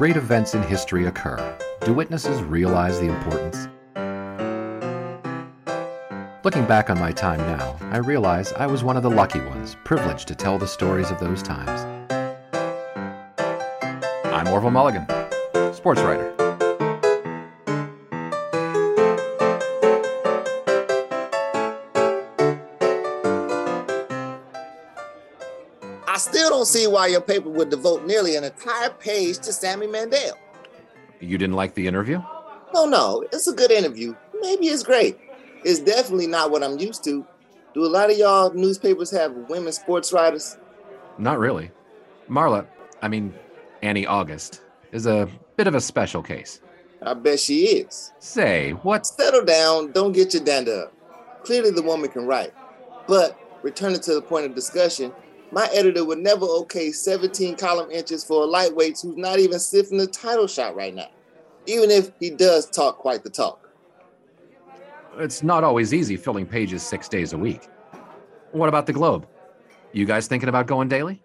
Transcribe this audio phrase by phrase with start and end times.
[0.00, 3.68] great events in history occur, do witnesses realize the importance?
[6.42, 9.76] Looking back on my time now, I realize I was one of the lucky ones,
[9.84, 11.82] privileged to tell the stories of those times.
[14.24, 15.04] I'm Orville Mulligan,
[15.74, 16.39] sports writer.
[26.60, 30.32] Don't see why your paper would devote nearly an entire page to Sammy Mandell.
[31.18, 32.20] You didn't like the interview?
[32.74, 34.14] No, no, it's a good interview.
[34.42, 35.18] Maybe it's great.
[35.64, 37.24] It's definitely not what I'm used to.
[37.72, 40.58] Do a lot of y'all newspapers have women sports writers?
[41.16, 41.70] Not really.
[42.28, 42.66] Marla,
[43.00, 43.32] I mean,
[43.80, 44.60] Annie August,
[44.92, 46.60] is a bit of a special case.
[47.00, 48.12] I bet she is.
[48.18, 49.06] Say, what?
[49.06, 51.42] Settle down, don't get your dander up.
[51.42, 52.52] Clearly, the woman can write.
[53.08, 55.10] But returning to the point of discussion,
[55.52, 59.98] my editor would never okay 17 column inches for a lightweight who's not even sniffing
[59.98, 61.08] the title shot right now,
[61.66, 63.68] even if he does talk quite the talk.
[65.18, 67.68] It's not always easy filling pages six days a week.
[68.52, 69.26] What about the Globe?
[69.92, 71.20] You guys thinking about going daily?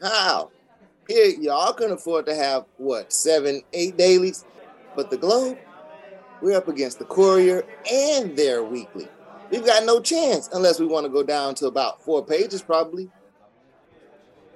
[0.00, 0.50] How?
[1.08, 4.44] Here, y'all can afford to have, what, seven, eight dailies?
[4.94, 5.58] But the Globe,
[6.40, 9.08] we're up against the Courier and their weekly.
[9.50, 13.10] We've got no chance unless we want to go down to about four pages, probably.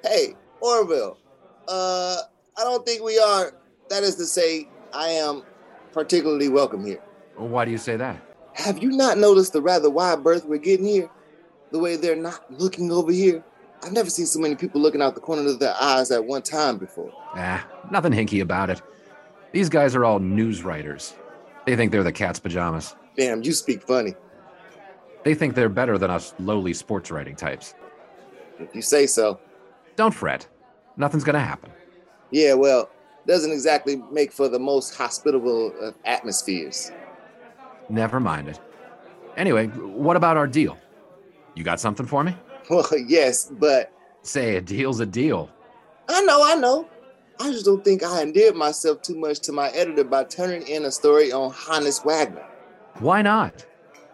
[0.03, 1.19] Hey, Orville,
[1.69, 2.17] uh,
[2.59, 3.53] I don't think we are,
[3.89, 5.43] that is to say, I am
[5.93, 7.03] particularly welcome here.
[7.37, 8.21] Why do you say that?
[8.55, 11.11] Have you not noticed the rather wide berth we're getting here?
[11.71, 13.45] The way they're not looking over here?
[13.83, 16.43] I've never seen so many people looking out the corner of their eyes at one
[16.43, 17.13] time before.
[17.35, 18.83] Ah, nothing hinky about it.
[19.53, 21.15] These guys are all news writers.
[21.67, 22.95] They think they're the cat's pajamas.
[23.17, 24.15] Damn, you speak funny.
[25.25, 27.75] They think they're better than us lowly sports writing types.
[28.59, 29.41] If you say so.
[30.01, 30.49] Don't fret.
[30.97, 31.71] Nothing's gonna happen.
[32.31, 32.89] Yeah, well,
[33.27, 36.91] doesn't exactly make for the most hospitable of atmospheres.
[37.91, 38.59] Never mind it.
[39.37, 40.79] Anyway, what about our deal?
[41.55, 42.35] You got something for me?
[42.71, 45.51] Well, yes, but Say a deal's a deal.
[46.09, 46.89] I know, I know.
[47.39, 50.87] I just don't think I endeared myself too much to my editor by turning in
[50.87, 52.47] a story on Honus Wagner.
[53.01, 53.67] Why not?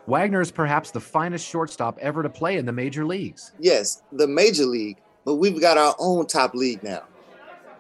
[0.09, 3.53] Wagner is perhaps the finest shortstop ever to play in the major leagues.
[3.61, 4.97] Yes, the major league,
[5.27, 7.03] but we've got our own top league now.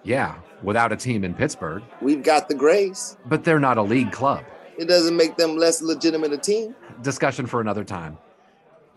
[0.02, 1.82] Yeah, without a team in Pittsburgh.
[2.02, 3.16] We've got the Grays.
[3.24, 4.44] But they're not a league club.
[4.76, 6.74] It doesn't make them less legitimate a team.
[7.00, 8.18] Discussion for another time.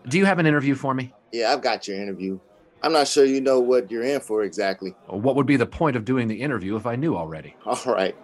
[0.08, 1.14] Do you have an interview for me?
[1.32, 2.38] Yeah, I've got your interview.
[2.82, 4.94] I'm not sure you know what you're in for exactly.
[5.06, 7.54] What would be the point of doing the interview if I knew already?
[7.66, 8.16] All right.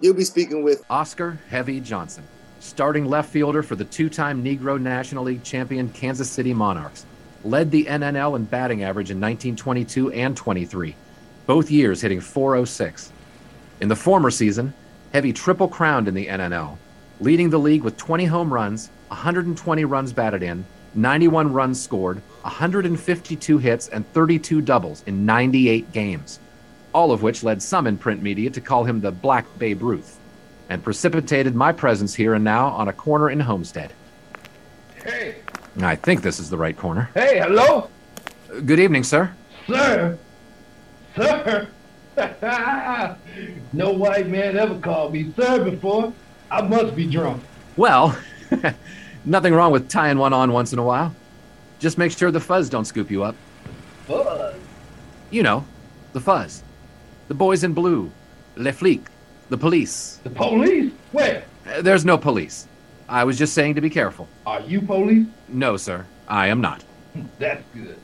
[0.00, 2.26] You'll be speaking with Oscar Heavy Johnson,
[2.58, 7.04] starting left fielder for the two time Negro National League champion Kansas City Monarchs.
[7.48, 10.94] Led the NNL in batting average in 1922 and 23,
[11.46, 13.10] both years hitting 406.
[13.80, 14.74] In the former season,
[15.14, 16.76] Heavy triple crowned in the NNL,
[17.20, 23.56] leading the league with 20 home runs, 120 runs batted in, 91 runs scored, 152
[23.56, 26.40] hits, and 32 doubles in 98 games,
[26.92, 30.18] all of which led some in print media to call him the Black Babe Ruth,
[30.68, 33.94] and precipitated my presence here and now on a corner in Homestead.
[35.02, 35.36] Hey,
[35.80, 37.10] I think this is the right corner.
[37.14, 37.88] hey, hello,
[38.64, 39.32] Good evening, sir.
[39.66, 40.18] sir,
[41.14, 41.68] sir.
[43.72, 46.12] no white man ever called me sir before.
[46.50, 47.42] I must be drunk.
[47.76, 48.18] Well,
[49.24, 51.14] nothing wrong with tying one on once in a while.
[51.78, 53.36] Just make sure the fuzz don't scoop you up.
[54.08, 54.56] Buzz.
[55.30, 55.64] You know,
[56.12, 56.64] the fuzz.
[57.28, 58.10] The boys in blue.
[58.56, 59.10] Les flics.
[59.50, 60.18] The police.
[60.24, 60.92] The police?
[61.12, 61.44] Where?
[61.82, 62.66] There's no police.
[63.08, 64.28] I was just saying to be careful.
[64.46, 65.26] Are you police?
[65.48, 66.04] No, sir.
[66.28, 66.84] I am not.
[67.38, 67.98] That's good.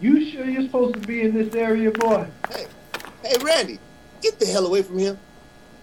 [0.00, 2.26] You sure you're supposed to be in this area, boy?
[2.50, 2.66] Hey,
[3.24, 3.78] hey, Randy,
[4.22, 5.18] get the hell away from him.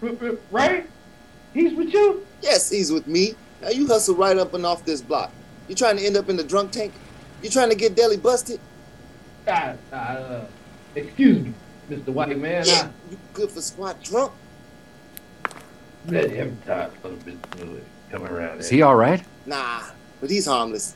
[0.01, 0.89] R- r- right?
[1.53, 2.25] He's with you?
[2.41, 3.35] Yes, he's with me.
[3.61, 5.31] Now you hustle right up and off this block.
[5.67, 6.93] You trying to end up in the drunk tank?
[7.43, 8.59] You trying to get Deli busted?
[9.47, 10.45] Ah, uh,
[10.95, 11.53] excuse me,
[11.89, 12.07] Mr.
[12.09, 12.63] White Man.
[12.65, 14.31] Yeah, you good for squat drunk?
[16.07, 19.23] I let him talk a little bit fluid coming around Is he all right?
[19.45, 19.81] Nah,
[20.21, 20.95] but he's harmless.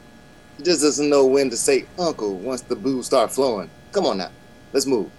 [0.57, 3.69] He just doesn't know when to say uncle once the booze start flowing.
[3.91, 4.29] Come on now,
[4.71, 5.09] let's move.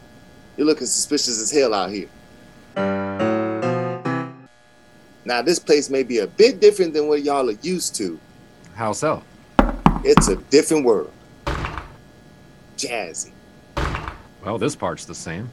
[0.57, 2.09] You're looking suspicious as hell out here.
[5.25, 8.21] Now this place may be a bit different than what y'all are used to.
[8.75, 9.25] How so?
[10.05, 11.13] It's a different world.
[12.77, 13.33] Jazzy.
[14.45, 15.51] Well, this part's the same.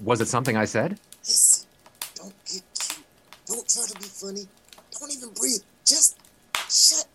[0.00, 0.98] Was it something I said?
[1.20, 1.68] Listen,
[2.14, 3.04] don't get cute.
[3.46, 4.42] Don't try to be funny.
[4.98, 5.60] Don't even breathe.
[5.86, 6.18] Just
[6.68, 7.06] shut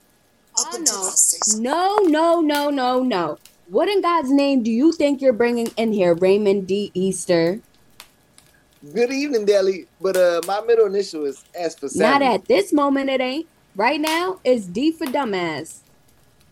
[0.57, 1.07] up Oh until no.
[1.07, 1.63] I say something.
[1.63, 3.37] No, no, no, no, no.
[3.67, 6.91] What in God's name do you think you're bringing in here, Raymond D.
[6.93, 7.61] Easter?
[8.93, 9.87] Good evening, Deli.
[9.99, 13.47] But uh, my middle initial is S for S Not at this moment, it ain't.
[13.75, 15.81] Right now, it's D for dumbass.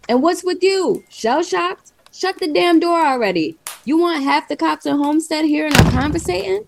[0.09, 1.03] And what's with you?
[1.09, 1.93] Shell shocked?
[2.11, 3.57] Shut the damn door already.
[3.85, 6.65] You want half the cops in Homestead hearing us conversating?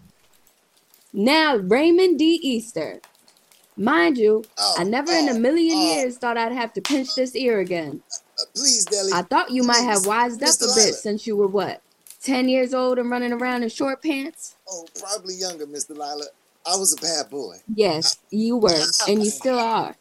[1.11, 2.39] Now, Raymond D.
[2.43, 3.01] Easter.
[3.75, 5.95] Mind you, Oh, I never in a oh, million oh.
[5.95, 8.01] years thought I'd have to pinch this ear again.
[8.39, 9.11] Uh, please, Deli.
[9.13, 10.63] I thought you might have wised up Mr.
[10.71, 10.93] a bit Lila.
[10.93, 11.81] since you were what?
[12.23, 14.55] 10 years old and running around in short pants?
[14.69, 15.91] Oh, probably younger, Mr.
[15.91, 16.25] Lila.
[16.65, 17.55] I was a bad boy.
[17.73, 19.95] Yes, you were, and you still are.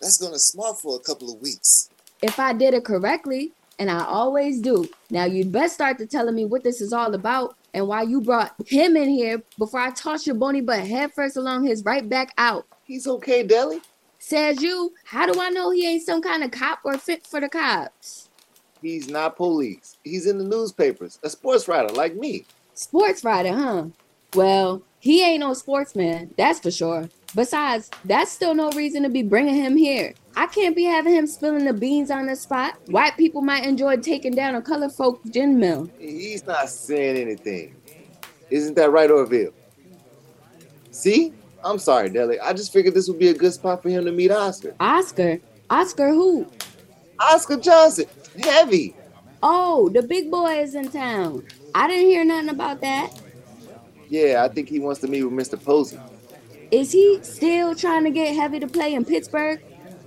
[0.00, 1.90] That's gonna smart for a couple of weeks.
[2.22, 4.88] If I did it correctly, and I always do.
[5.10, 8.20] Now you'd best start to telling me what this is all about and why you
[8.20, 12.32] brought him in here before I toss your bony butt headfirst along his right back
[12.38, 12.66] out.
[12.84, 13.80] He's okay, Deli.
[14.18, 17.40] Says you, how do I know he ain't some kind of cop or fit for
[17.40, 18.28] the cops?
[18.80, 19.96] He's not police.
[20.04, 21.18] He's in the newspapers.
[21.22, 22.44] A sports writer like me.
[22.74, 23.86] Sports writer, huh?
[24.34, 27.08] Well, he ain't no sportsman, that's for sure.
[27.34, 30.12] Besides, that's still no reason to be bringing him here.
[30.36, 32.78] I can't be having him spilling the beans on the spot.
[32.88, 35.90] White people might enjoy taking down a color folk gin mill.
[35.98, 37.74] He's not saying anything.
[38.50, 39.52] Isn't that right, Orville?
[40.90, 41.32] See?
[41.64, 42.38] I'm sorry, Deli.
[42.40, 44.74] I just figured this would be a good spot for him to meet Oscar.
[44.80, 45.40] Oscar?
[45.70, 46.46] Oscar who?
[47.18, 48.06] Oscar Johnson.
[48.42, 48.94] Heavy.
[49.42, 51.44] Oh, the big boy is in town.
[51.74, 53.18] I didn't hear nothing about that.
[54.08, 55.62] Yeah, I think he wants to meet with Mr.
[55.62, 55.98] Posey.
[56.72, 59.62] Is he still trying to get Heavy to play in Pittsburgh?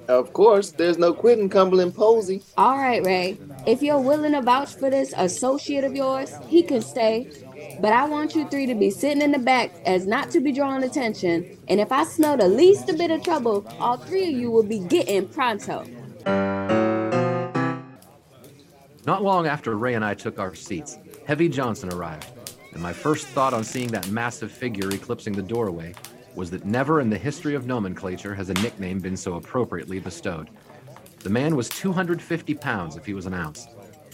[0.07, 2.41] Of course, there's no quitting Cumberland Posey.
[2.57, 3.37] All right, Ray.
[3.67, 7.29] If you're willing to vouch for this associate of yours, he can stay.
[7.79, 10.51] But I want you three to be sitting in the back as not to be
[10.51, 11.55] drawing attention.
[11.67, 14.63] And if I smell the least a bit of trouble, all three of you will
[14.63, 15.85] be getting pronto.
[19.05, 20.97] Not long after Ray and I took our seats,
[21.27, 22.27] Heavy Johnson arrived,
[22.73, 25.93] and my first thought on seeing that massive figure eclipsing the doorway
[26.35, 30.49] was that never in the history of nomenclature has a nickname been so appropriately bestowed.
[31.19, 33.67] The man was 250 pounds if he was an ounce.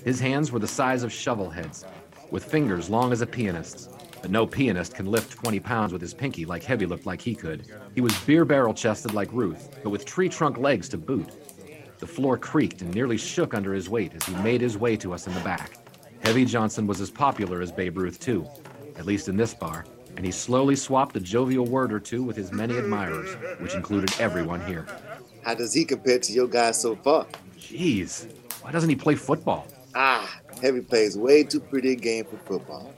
[0.04, 1.86] His hands were the size of shovel heads,
[2.30, 3.90] with fingers long as a pianist's.
[4.22, 7.36] But no pianist can lift 20 pounds with his pinky like Heavy looked like he
[7.36, 7.66] could.
[7.96, 11.30] He was beer barrel chested like Ruth, but with tree trunk legs to boot.
[11.98, 15.14] The floor creaked and nearly shook under his weight as he made his way to
[15.14, 15.78] us in the back.
[16.24, 18.48] Heavy Johnson was as popular as Babe Ruth, too,
[18.96, 19.86] at least in this bar,
[20.18, 24.12] and he slowly swapped a jovial word or two with his many admirers, which included
[24.20, 24.86] everyone here.
[25.44, 27.26] How does he compare to your guy so far?
[27.58, 28.32] Jeez,
[28.62, 29.68] why doesn't he play football?
[29.96, 32.94] Ah, Heavy plays way too pretty a game for football.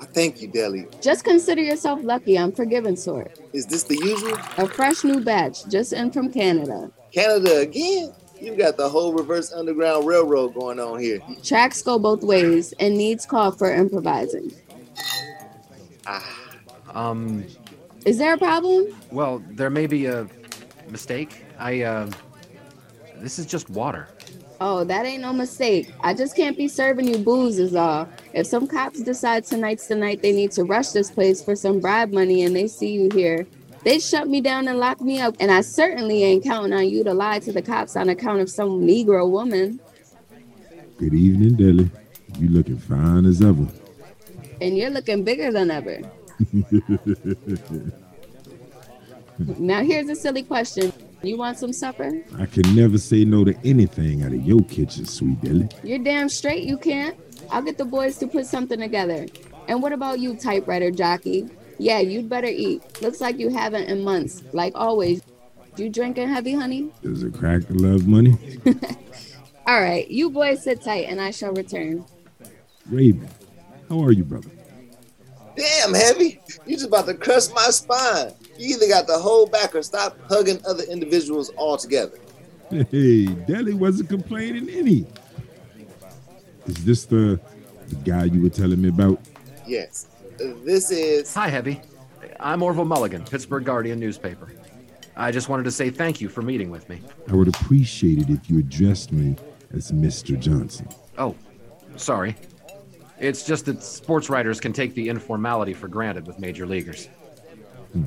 [0.00, 0.86] I thank you, Deli.
[1.02, 3.38] Just consider yourself lucky I'm forgiven sort.
[3.52, 4.38] Is this the usual?
[4.56, 6.90] A fresh new batch, just in from Canada.
[7.12, 8.12] Canada again?
[8.40, 11.20] You got the whole reverse underground railroad going on here.
[11.42, 14.52] Tracks go both ways and needs call for improvising.
[16.06, 16.24] Ah,
[16.94, 17.44] Um,
[18.06, 18.86] Is there a problem?
[19.12, 20.26] well, there may be a
[20.88, 21.44] mistake.
[21.58, 22.10] I, uh,
[23.18, 24.08] this is just water.
[24.62, 25.92] Oh, that ain't no mistake.
[26.00, 28.08] I just can't be serving you booze is all.
[28.34, 31.80] If some cops decide tonight's the night they need to rush this place for some
[31.80, 33.46] bribe money and they see you here,
[33.82, 35.36] they shut me down and locked me up.
[35.40, 38.50] And I certainly ain't counting on you to lie to the cops on account of
[38.50, 39.80] some Negro woman.
[40.98, 41.90] Good evening, Deli.
[42.38, 43.66] You looking fine as ever.
[44.60, 46.00] And you're looking bigger than ever.
[49.58, 50.92] now here's a silly question.
[51.22, 52.22] You want some supper?
[52.38, 55.68] I can never say no to anything out of your kitchen, sweet Deli.
[55.82, 57.16] You're damn straight you can't.
[57.50, 59.26] I'll get the boys to put something together.
[59.68, 61.48] And what about you, typewriter jockey?
[61.80, 63.00] Yeah, you'd better eat.
[63.00, 64.42] Looks like you haven't in months.
[64.52, 65.22] Like always.
[65.76, 66.90] You drinking heavy, honey?
[67.02, 68.36] Does a cracker love money?
[69.66, 72.04] All right, you boys sit tight and I shall return.
[72.90, 73.26] Raven,
[73.88, 74.50] how are you, brother?
[75.56, 76.38] damn, Heavy.
[76.66, 78.32] You just about to crush my spine.
[78.58, 82.18] You either got to hold back or stop hugging other individuals altogether.
[82.68, 85.06] Hey, Deli wasn't complaining any.
[86.66, 87.40] Is this the,
[87.88, 89.18] the guy you were telling me about?
[89.66, 90.06] Yes.
[90.40, 91.82] This is Hi, Heavy.
[92.38, 94.48] I'm Orville Mulligan, Pittsburgh Guardian newspaper.
[95.14, 97.02] I just wanted to say thank you for meeting with me.
[97.28, 99.36] I would appreciate it if you addressed me
[99.74, 100.40] as Mr.
[100.40, 100.88] Johnson.
[101.18, 101.36] Oh,
[101.96, 102.36] sorry.
[103.18, 107.08] It's just that sports writers can take the informality for granted with major leaguers.
[107.92, 108.04] Hmm.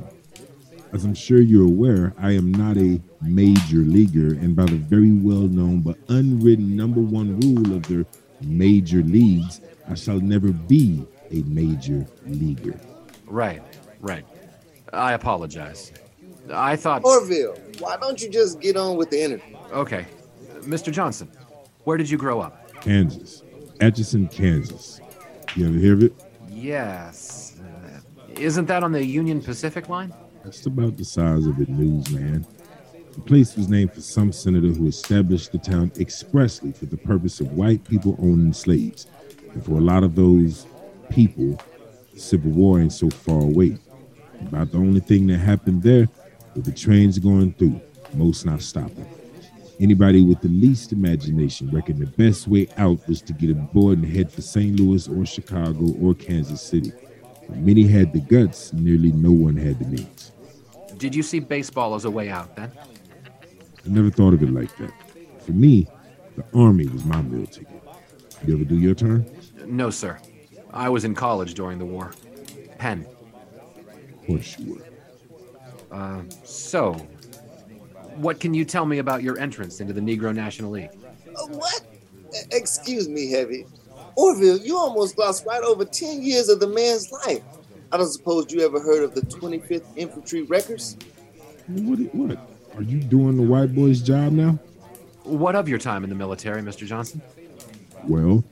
[0.92, 5.12] As I'm sure you're aware, I am not a major leaguer, and by the very
[5.12, 8.08] well known but unwritten number one rule of the
[8.42, 12.80] major leagues, I shall never be a major leaguer.
[13.26, 13.62] Right,
[14.00, 14.26] right.
[14.94, 15.92] I apologize.
[16.54, 17.04] I thought.
[17.04, 17.56] Orville.
[17.80, 19.58] Why don't you just get on with the interview?
[19.72, 20.06] Okay.
[20.62, 20.92] Mr.
[20.94, 21.30] Johnson,
[21.84, 22.72] Where did you grow up?
[22.82, 23.44] Kansas.
[23.82, 25.02] Atchison, Kansas.
[25.56, 26.14] You ever hear of it?
[26.50, 27.60] Yes.
[27.60, 28.00] Uh,
[28.40, 30.14] isn't that on the Union Pacific line?
[30.44, 32.46] That's about the size of it, newsman.
[33.16, 37.40] The place was named for some senator who established the town expressly for the purpose
[37.40, 39.08] of white people owning slaves.
[39.54, 40.66] And for a lot of those
[41.14, 41.60] people,
[42.16, 43.78] Civil War ain't so far away.
[44.42, 46.10] About the only thing that happened there
[46.56, 47.80] was the trains going through,
[48.14, 49.08] most not stopping.
[49.80, 54.08] Anybody with the least imagination reckoned the best way out was to get aboard and
[54.08, 54.80] head for St.
[54.80, 56.92] Louis or Chicago or Kansas City.
[57.48, 60.32] But many had the guts, nearly no one had the means.
[60.98, 62.72] Did you see baseball as a way out then?
[63.86, 64.94] I never thought of it like that.
[65.46, 65.88] For me,
[66.38, 67.82] the army was my meal ticket.
[68.46, 69.26] You ever do your turn?
[69.66, 70.20] No, sir.
[70.74, 72.12] I was in college during the war.
[72.78, 73.06] Penn.
[74.22, 75.96] Of course you were.
[75.96, 76.94] Uh, so,
[78.16, 80.90] what can you tell me about your entrance into the Negro National League?
[81.28, 81.82] Uh, what?
[82.52, 83.66] Excuse me, Heavy.
[84.16, 87.44] Orville, you almost lost right over 10 years of the man's life.
[87.92, 90.98] I don't suppose you ever heard of the 25th Infantry Wreckers?
[91.68, 92.00] What?
[92.16, 92.50] What?
[92.76, 94.58] Are you doing the white boy's job now?
[95.24, 96.86] What of your time in the military, Mr.
[96.88, 97.22] Johnson?
[98.08, 98.44] Well,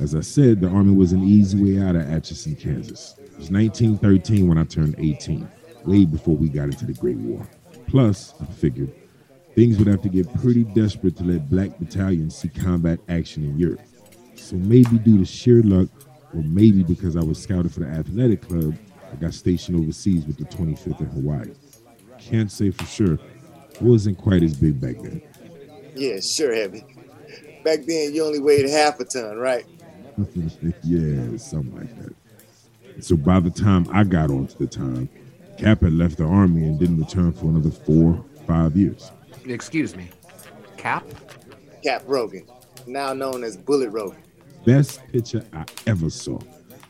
[0.00, 3.14] as I said, the army was an easy way out of Atchison, Kansas.
[3.18, 5.46] It was 1913 when I turned 18,
[5.84, 7.46] way before we got into the Great War.
[7.86, 8.92] Plus, I figured
[9.54, 13.58] things would have to get pretty desperate to let black battalions see combat action in
[13.58, 13.80] Europe.
[14.36, 15.88] So maybe due to sheer luck,
[16.34, 18.74] or maybe because I was scouted for the athletic club,
[19.12, 21.52] I got stationed overseas with the 25th in Hawaii.
[22.18, 23.18] Can't say for sure.
[23.70, 25.20] It wasn't quite as big back then.
[25.94, 26.84] Yeah, sure, Heavy.
[27.64, 29.66] Back then, you only weighed half a ton, right?
[30.82, 32.14] yeah, something like that.
[33.04, 35.08] So by the time I got onto the time,
[35.58, 39.10] Cap had left the army and didn't return for another four, five years.
[39.46, 40.08] Excuse me.
[40.76, 41.04] Cap?
[41.82, 42.46] Cap Rogan,
[42.86, 44.22] now known as Bullet Rogan.
[44.64, 46.38] Best pitcher I ever saw.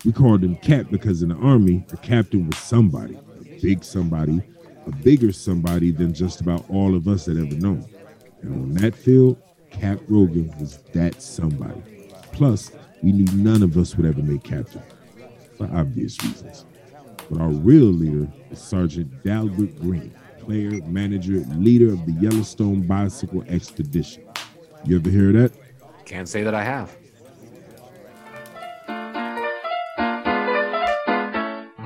[0.05, 4.43] We called him Cap because in the army, the captain was somebody, a big somebody,
[4.87, 7.87] a bigger somebody than just about all of us had ever known.
[8.43, 11.83] And on that field, Cap Rogan was that somebody.
[12.33, 12.73] Plus,
[13.03, 14.83] we knew none of us would ever make captain,
[15.57, 16.67] for obvious reasons.
[17.31, 23.45] But our real leader is Sergeant Dalbert Green, player, manager, leader of the Yellowstone Bicycle
[23.49, 24.25] Expedition.
[24.85, 25.53] You ever hear of that?
[26.05, 26.97] Can't say that I have.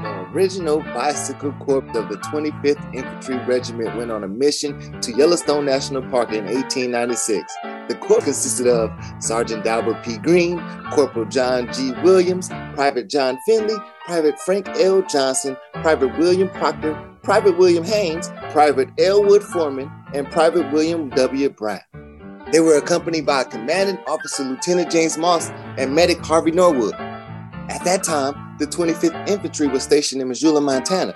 [0.03, 5.65] The original Bicycle Corps of the 25th Infantry Regiment went on a mission to Yellowstone
[5.67, 7.53] National Park in 1896.
[7.89, 10.17] The Corps consisted of Sergeant Dalbert P.
[10.17, 10.59] Green,
[10.93, 11.93] Corporal John G.
[12.03, 13.77] Williams, Private John Finley,
[14.07, 15.03] Private Frank L.
[15.03, 21.51] Johnson, Private William Proctor, Private William Haynes, Private Elwood Foreman, and Private William W.
[21.51, 21.81] Brown.
[22.53, 26.95] They were accompanied by Commanding Officer Lieutenant James Moss and Medic Harvey Norwood.
[26.95, 31.15] At that time, the 25th Infantry was stationed in Missoula, Montana.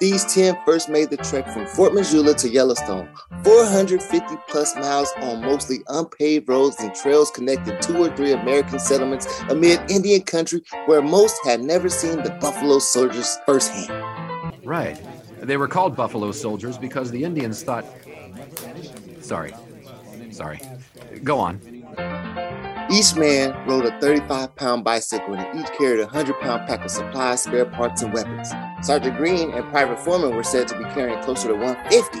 [0.00, 3.08] These 10 first made the trek from Fort Missoula to Yellowstone,
[3.42, 9.26] 450 plus miles on mostly unpaved roads and trails connecting two or three American settlements
[9.48, 13.90] amid Indian country where most had never seen the Buffalo Soldiers firsthand.
[14.64, 15.00] Right.
[15.40, 17.84] They were called Buffalo Soldiers because the Indians thought.
[19.20, 19.52] Sorry.
[20.30, 20.60] Sorry.
[21.24, 21.60] Go on.
[22.90, 26.90] Each man rode a 35 pound bicycle and each carried a 100 pound pack of
[26.90, 28.50] supplies, spare parts, and weapons.
[28.80, 32.18] Sergeant Green and Private Foreman were said to be carrying closer to 150.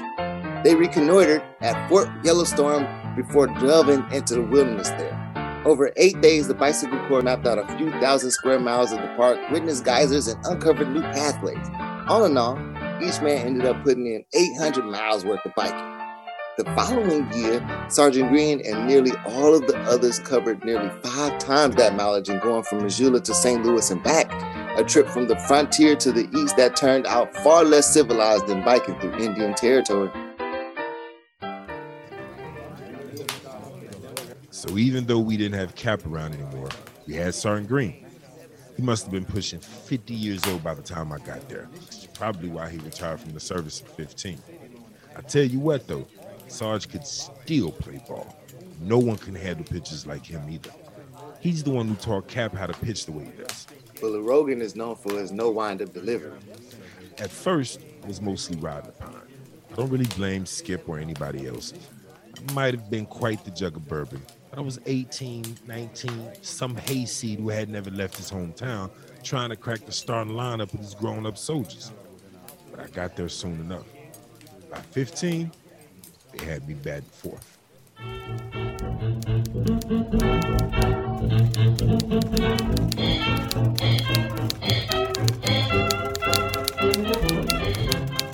[0.64, 5.62] They reconnoitered at Fort Yellowstone before delving into the wilderness there.
[5.64, 9.08] Over eight days, the Bicycle Corps mapped out a few thousand square miles of the
[9.16, 11.66] park, witnessed geysers, and uncovered new pathways.
[12.08, 12.58] All in all,
[13.02, 15.97] each man ended up putting in 800 miles worth of biking.
[16.58, 21.76] The following year, Sergeant Green and nearly all of the others covered nearly five times
[21.76, 23.64] that mileage and going from Missoula to St.
[23.64, 24.28] Louis and back,
[24.76, 28.64] a trip from the frontier to the east that turned out far less civilized than
[28.64, 30.10] biking through Indian territory.
[34.50, 36.70] So even though we didn't have Cap around anymore,
[37.06, 38.04] we had Sergeant Green.
[38.76, 41.68] He must have been pushing 50 years old by the time I got there.
[42.14, 44.40] Probably why he retired from the service at 15.
[45.16, 46.06] I tell you what though,
[46.48, 48.36] Sarge could still play ball.
[48.80, 50.70] No one can handle pitches like him either.
[51.40, 53.66] He's the one who taught Cap how to pitch the way he does.
[54.00, 56.38] Bullet Rogan is known for his no wind-up delivery.
[57.18, 59.14] At first, it was mostly riding the pine.
[59.72, 61.74] I don't really blame Skip or anybody else.
[62.36, 66.76] I might have been quite the jug of bourbon, but I was 18, 19, some
[66.76, 68.90] hayseed who had never left his hometown,
[69.22, 71.92] trying to crack the starting lineup with his grown-up soldiers.
[72.70, 73.84] But I got there soon enough.
[74.70, 75.50] By 15,
[76.38, 77.58] they had me batting fourth.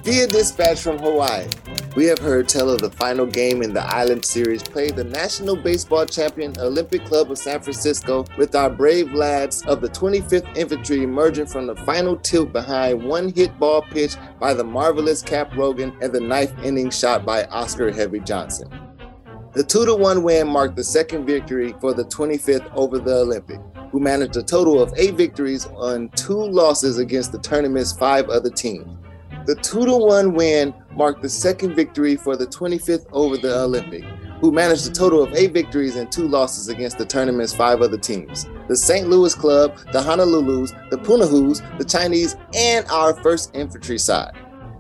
[0.05, 1.47] Via dispatch from Hawaii,
[1.95, 5.55] we have heard tell of the final game in the Island Series played the National
[5.55, 11.05] Baseball Champion Olympic Club of San Francisco with our brave lads of the 25th Infantry
[11.05, 15.97] emerging from the final tilt behind one hit ball pitch by the marvelous Cap Rogan
[16.01, 18.69] and the ninth inning shot by Oscar Heavy Johnson.
[19.53, 23.61] The 2 to 1 win marked the second victory for the 25th over the Olympic,
[23.93, 28.51] who managed a total of eight victories on two losses against the tournament's five other
[28.51, 28.89] teams.
[29.47, 34.05] The 2 to 1 win marked the second victory for the 25th over the Olympic,
[34.41, 37.99] who managed a total of eight victories and two losses against the tournament's five other
[37.99, 38.47] teams.
[38.69, 39.09] The St.
[39.09, 44.37] Louis Club, the Honolulus, the Punahous, the Chinese, and our 1st Infantry side.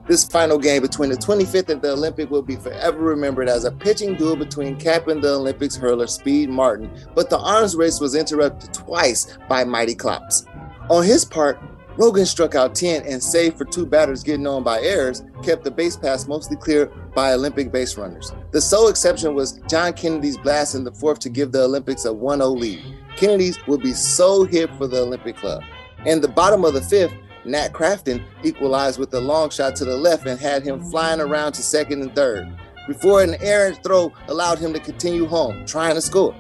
[0.06, 3.73] This final game between the 25th and the Olympic will be forever remembered as a
[3.73, 8.14] pitching duel between Cap and the Olympics hurler Speed Martin, but the arms race was
[8.14, 10.47] interrupted twice by Mighty Klops.
[10.90, 11.59] On his part,
[11.96, 15.70] Rogan struck out 10 and saved for two batters getting on by errors, kept the
[15.70, 18.32] base pass mostly clear by Olympic base runners.
[18.50, 22.12] The sole exception was John Kennedy's blast in the fourth to give the Olympics a
[22.12, 22.82] 1 0 lead.
[23.16, 25.62] Kennedy's would be so hit for the Olympic club.
[26.04, 29.96] In the bottom of the fifth, Nat Crafton equalized with a long shot to the
[29.96, 32.52] left and had him flying around to second and third
[32.86, 36.34] before an errant throw allowed him to continue home, trying to score.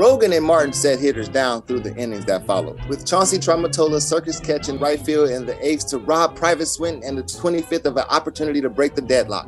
[0.00, 4.40] Rogan and Martin set hitters down through the innings that followed, with Chauncey Traumatola circus
[4.40, 8.06] catching right field in the eighth to rob Private Swinton and the 25th of an
[8.08, 9.46] opportunity to break the deadlock.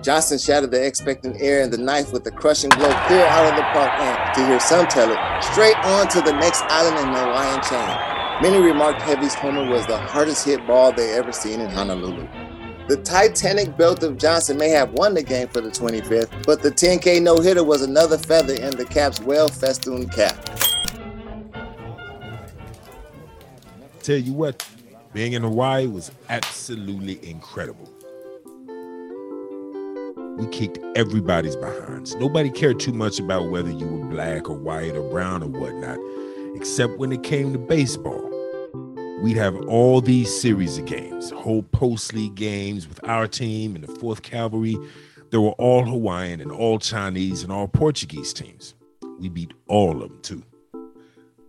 [0.00, 3.56] Johnson shattered the expectant air in the ninth with a crushing blow clear out of
[3.56, 7.12] the park and, to hear some tell it, straight on to the next island in
[7.12, 8.40] the Hawaiian chain.
[8.40, 12.24] Many remarked Heavy's homer was the hardest hit ball they ever seen in Honolulu.
[12.88, 16.70] The Titanic belt of Johnson may have won the game for the 25th, but the
[16.70, 20.42] 10K no hitter was another feather in the Cap's well festooned cap.
[24.02, 24.66] Tell you what,
[25.12, 27.90] being in Hawaii was absolutely incredible.
[30.38, 32.14] We kicked everybody's behinds.
[32.14, 35.98] Nobody cared too much about whether you were black or white or brown or whatnot,
[36.56, 38.28] except when it came to baseball
[39.22, 43.84] we'd have all these series of games, whole post league games with our team and
[43.84, 44.76] the Fourth Cavalry.
[45.30, 48.74] There were all Hawaiian and all Chinese and all Portuguese teams.
[49.20, 50.42] We beat all of them too.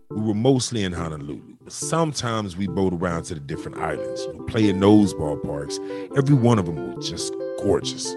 [0.10, 4.34] We were mostly in Honolulu, but sometimes we boat around to the different islands, you
[4.34, 5.78] know, playing those ballparks.
[6.18, 8.16] Every one of them was just gorgeous.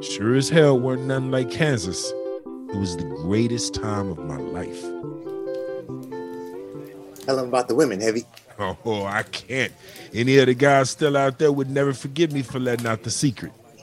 [0.00, 2.10] Sure as hell weren't nothing like Kansas.
[2.72, 4.82] It was the greatest time of my life.
[7.24, 8.24] Tell them about the women, Heavy.
[8.84, 9.72] Oh, I can't.
[10.12, 13.10] Any of the guys still out there would never forgive me for letting out the
[13.10, 13.52] secret.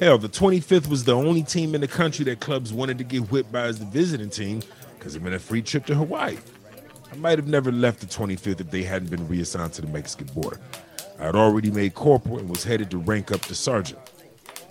[0.00, 3.30] Hell, the 25th was the only team in the country that clubs wanted to get
[3.30, 4.62] whipped by as the visiting team
[4.98, 6.36] because it meant a free trip to Hawaii.
[7.12, 10.28] I might have never left the 25th if they hadn't been reassigned to the Mexican
[10.28, 10.60] border.
[11.18, 14.00] I had already made corporal and was headed to rank up to sergeant.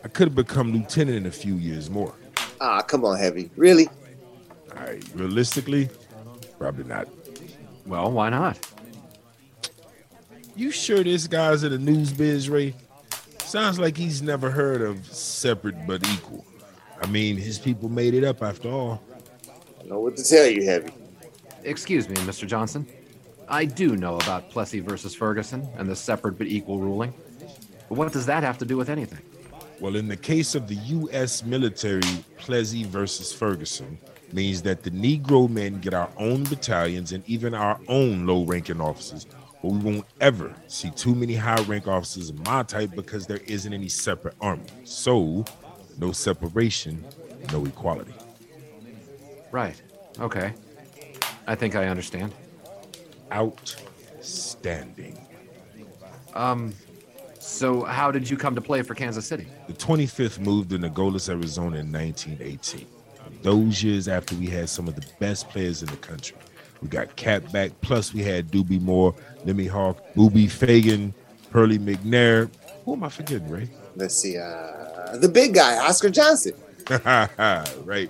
[0.04, 2.14] I could have become lieutenant in a few years more.
[2.60, 3.50] Ah, come on, Heavy.
[3.56, 3.88] Really?
[4.76, 5.90] All right, realistically,
[6.62, 7.08] Probably not.
[7.88, 8.60] Well, why not?
[10.56, 12.76] You sure this guy's in the news biz, Ray?
[13.40, 16.46] Sounds like he's never heard of separate but equal.
[17.02, 19.02] I mean, his people made it up after all.
[19.80, 20.92] I know what to tell you, Heavy.
[21.64, 22.46] Excuse me, Mr.
[22.46, 22.86] Johnson.
[23.50, 27.12] I do know about Plessy versus Ferguson and the separate but equal ruling.
[27.90, 29.24] But what does that have to do with anything?
[29.80, 31.44] Well, in the case of the U.S.
[31.44, 33.98] military, Plessy versus Ferguson,
[34.34, 38.82] means that the Negro men get our own battalions and even our own low ranking
[38.82, 39.26] officers.
[39.62, 43.42] But we won't ever see too many high rank officers of my type because there
[43.46, 44.66] isn't any separate army.
[44.84, 45.46] So,
[46.00, 47.04] no separation,
[47.52, 48.14] no equality.
[49.52, 49.82] Right.
[50.20, 50.54] Okay.
[51.48, 52.34] I think I understand.
[53.32, 55.18] Outstanding.
[56.34, 56.74] Um,
[57.40, 59.48] so how did you come to play for Kansas City?
[59.68, 62.88] The 25th moved to Nogales, Arizona in 1918
[63.42, 66.38] those years after we had some of the best players in the country.
[66.82, 69.14] We got Cap back, plus we had Dobie Moore,
[69.46, 71.14] Lemmy Hawk, Booby Fagan,
[71.52, 72.50] Hurley McNair.
[72.86, 73.70] Who am I forgetting, Ray?
[73.96, 74.38] Let's see.
[74.38, 76.54] Uh, the big guy, Oscar Johnson.
[76.90, 78.10] right.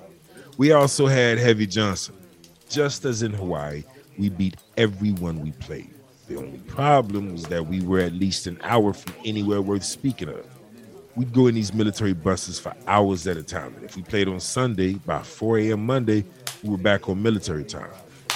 [0.58, 2.16] We also had Heavy Johnson.
[2.70, 3.84] Just as in Hawaii,
[4.18, 5.94] we beat everyone we played.
[6.30, 10.30] The only problem was that we were at least an hour from anywhere worth speaking
[10.30, 10.46] of
[11.16, 13.74] we'd go in these military buses for hours at a time.
[13.76, 15.86] And if we played on Sunday, by 4 a.m.
[15.86, 16.26] Monday,
[16.64, 17.92] we were back on military time.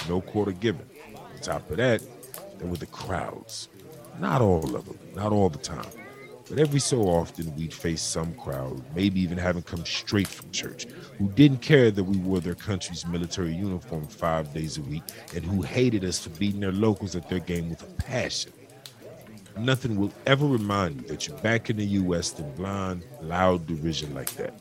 [0.09, 0.85] No quarter given.
[1.15, 2.01] On top of that,
[2.57, 3.69] there were the crowds.
[4.19, 5.85] Not all of them, not all the time.
[6.47, 10.85] But every so often, we'd face some crowd, maybe even having come straight from church,
[11.17, 15.01] who didn't care that we wore their country's military uniform five days a week
[15.33, 18.51] and who hated us for beating their locals at their game with a passion.
[19.57, 22.31] Nothing will ever remind you that you're back in the U.S.
[22.31, 24.53] than blind, loud derision like that.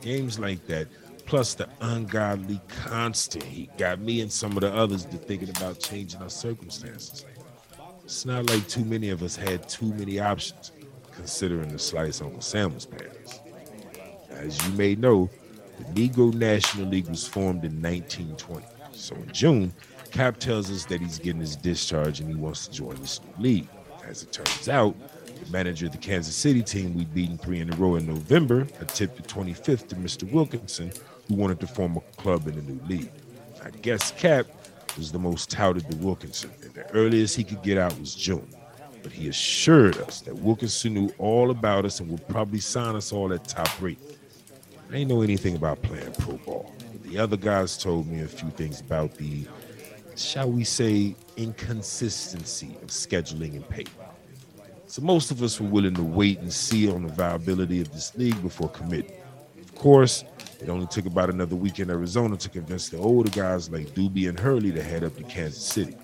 [0.00, 0.86] Games like that,
[1.26, 5.80] plus the ungodly constant heat, got me and some of the others to thinking about
[5.80, 7.24] changing our circumstances.
[8.04, 10.70] It's not like too many of us had too many options,
[11.12, 13.40] considering the slice Uncle Sam was paying us.
[14.30, 15.28] As you may know,
[15.78, 18.64] the Negro National League was formed in 1920.
[18.92, 19.72] So in June,
[20.12, 23.42] Cap tells us that he's getting his discharge and he wants to join this new
[23.42, 23.68] league.
[24.08, 27.70] As it turns out, the manager of the Kansas City team we'd beaten three in
[27.70, 30.30] a row in November the 25th to Mr.
[30.32, 30.90] Wilkinson,
[31.28, 33.10] who wanted to form a club in the new league.
[33.62, 34.46] I guess Cap
[34.96, 38.48] was the most touted to Wilkinson, and the earliest he could get out was June.
[39.02, 43.12] But he assured us that Wilkinson knew all about us and would probably sign us
[43.12, 43.98] all at top rate.
[44.90, 46.72] I ain't know anything about playing pro ball.
[46.92, 49.46] But the other guys told me a few things about the,
[50.16, 53.84] shall we say, inconsistency of scheduling and pay.
[54.86, 58.14] So most of us were willing to wait and see on the viability of this
[58.16, 59.16] league before committing.
[59.60, 60.24] Of course,
[60.60, 64.26] it only took about another week in Arizona to convince the older guys like Dobie
[64.26, 65.96] and Hurley to head up to Kansas City.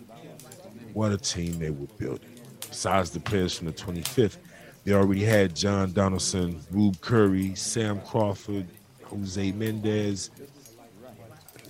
[0.92, 2.31] What a team they were building.
[2.68, 4.37] Besides the players from the 25th,
[4.85, 8.66] they already had John Donaldson, Rube Curry, Sam Crawford,
[9.05, 10.31] Jose Mendez.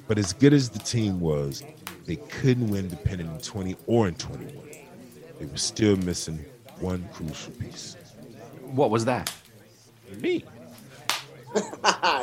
[0.08, 1.62] But as good as the team was,
[2.04, 4.54] they couldn't win depending in 20 or in 21.
[5.38, 6.44] They were still missing
[6.80, 7.96] one crucial piece.
[8.62, 9.32] What was that?
[10.20, 10.44] Me.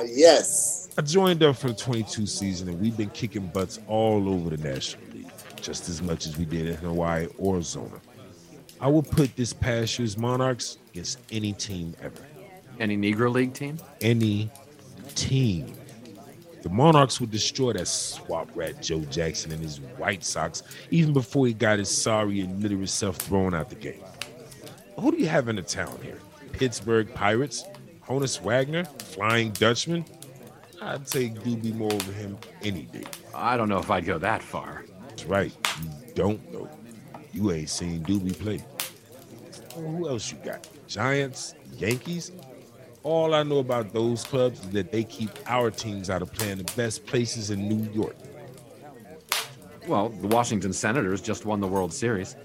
[0.05, 0.89] yes.
[0.97, 4.57] I joined up for the 22 season, and we've been kicking butts all over the
[4.57, 7.99] National League, just as much as we did in Hawaii or Zona.
[8.79, 12.21] I would put this past year's Monarchs against any team ever.
[12.79, 13.77] Any Negro League team?
[14.01, 14.49] Any
[15.15, 15.73] team.
[16.61, 21.47] The Monarchs would destroy that swap rat Joe Jackson and his White Sox even before
[21.47, 24.03] he got his sorry and literate self thrown out the game.
[24.99, 26.19] Who do you have in the town here?
[26.51, 27.65] Pittsburgh Pirates?
[28.07, 28.83] Honus Wagner?
[28.85, 30.05] Flying Dutchman?
[30.81, 33.05] I'd take Dobie Moore over him any day.
[33.33, 34.85] I don't know if I'd go that far.
[35.09, 35.51] That's right.
[35.83, 36.69] You don't know.
[37.33, 38.63] You ain't seen Dobie play.
[39.75, 40.67] Who else you got?
[40.87, 41.55] Giants?
[41.77, 42.31] Yankees?
[43.03, 46.59] All I know about those clubs is that they keep our teams out of playing
[46.59, 48.15] the best places in New York.
[49.87, 52.35] Well, the Washington Senators just won the World Series.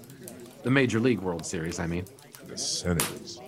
[0.63, 2.05] The Major League World Series, I mean.
[2.47, 3.39] The Senators.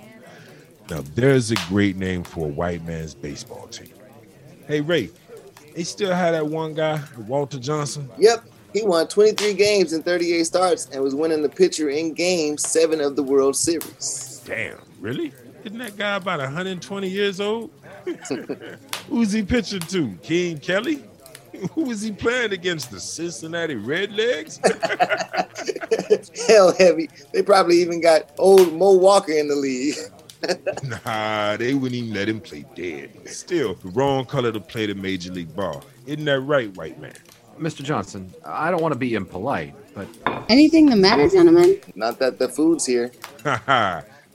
[0.89, 3.93] Now, there's a great name for a white man's baseball team.
[4.67, 5.09] Hey, Ray,
[5.75, 8.09] they still had that one guy, Walter Johnson?
[8.19, 8.43] Yep.
[8.73, 13.01] He won 23 games in 38 starts and was winning the pitcher in game seven
[13.01, 14.43] of the World Series.
[14.45, 15.33] Damn, really?
[15.63, 17.69] Isn't that guy about 120 years old?
[19.09, 20.13] Who's he pitching to?
[20.23, 21.03] King Kelly?
[21.73, 22.91] Who is he playing against?
[22.91, 24.59] The Cincinnati Redlegs?
[26.47, 27.09] Hell heavy.
[27.33, 29.95] They probably even got old Mo Walker in the league.
[31.05, 33.27] nah, they wouldn't even let him play dead.
[33.27, 35.83] Still, the wrong color to play the major league ball.
[36.05, 37.13] Isn't that right, white man?
[37.59, 37.83] Mr.
[37.83, 40.07] Johnson, I don't want to be impolite, but
[40.47, 41.79] Anything the matter, gentlemen?
[41.93, 43.11] Not that the food's here.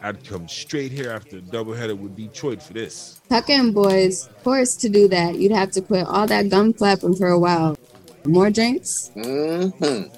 [0.05, 3.21] Haha, I'd come straight here after a doubleheader with Detroit for this.
[3.29, 4.27] Tuck in, boys.
[4.29, 7.39] Of course, to do that, you'd have to quit all that gum flapping for a
[7.39, 7.77] while.
[8.25, 9.11] More drinks?
[9.17, 10.15] Mm-hmm.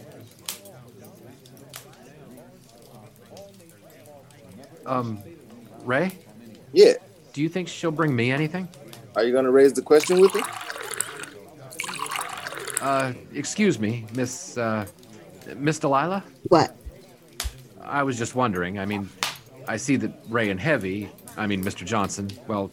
[4.86, 5.22] um,
[5.84, 6.12] Ray,
[6.72, 6.94] Yeah.
[7.32, 8.68] do you think she'll bring me anything?
[9.14, 10.42] Are you gonna raise the question with me?
[12.80, 14.86] Uh, excuse me, Miss, uh,
[15.56, 16.22] Miss Delilah?
[16.48, 16.76] What?
[17.82, 18.78] I was just wondering.
[18.78, 19.08] I mean,
[19.68, 21.84] I see that Ray and Heavy, I mean, Mr.
[21.84, 22.70] Johnson, well,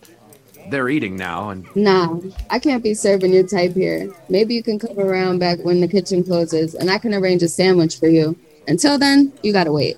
[0.70, 4.14] they're eating now, and Nah, I can't be serving your type here.
[4.30, 7.50] Maybe you can come around back when the kitchen closes and I can arrange a
[7.50, 8.38] sandwich for you.
[8.68, 9.98] Until then, you gotta wait.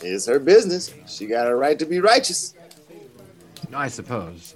[0.00, 0.94] It's her business.
[1.06, 2.54] She got a right to be righteous.
[3.74, 4.54] I suppose.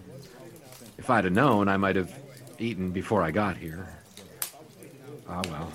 [0.98, 2.16] If I'd have known, I might have
[2.60, 3.88] eaten before I got here.
[5.28, 5.72] Ah, well.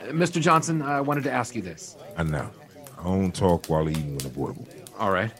[0.00, 0.40] Uh, Mr.
[0.40, 1.96] Johnson, I wanted to ask you this.
[2.16, 2.50] I know.
[3.04, 4.66] I don't talk while eating unavoidable.
[4.98, 5.30] All right.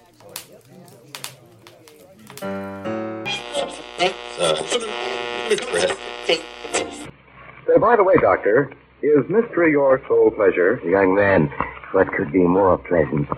[7.67, 10.79] Uh, by the way, Doctor, is mystery your sole pleasure?
[10.85, 11.51] Young man,
[11.93, 13.29] what could be more pleasant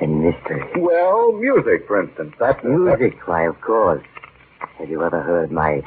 [0.00, 0.62] than mystery?
[0.76, 2.34] Well, music, for instance.
[2.38, 4.04] That's Music, why, of course.
[4.78, 5.82] Have you ever heard my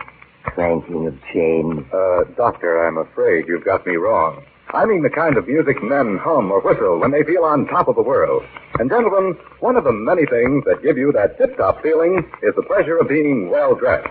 [0.54, 1.86] clanking of chains?
[1.94, 4.44] Uh, Doctor, I'm afraid you've got me wrong.
[4.76, 7.88] I mean the kind of music men hum or whistle when they feel on top
[7.88, 8.44] of the world.
[8.78, 12.62] And gentlemen, one of the many things that give you that tip-top feeling is the
[12.62, 14.10] pleasure of being well dressed.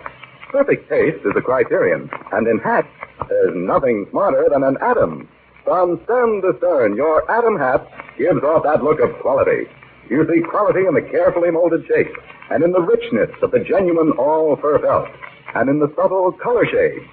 [0.49, 2.89] Perfect taste is a criterion, and in hats,
[3.29, 5.29] there's nothing smarter than an Adam.
[5.65, 9.69] From stem to stern, your Adam hat gives off that look of quality.
[10.09, 12.17] You see quality in the carefully molded shape,
[12.51, 15.09] and in the richness of the genuine all-fur felt,
[15.55, 17.07] and in the subtle color shade.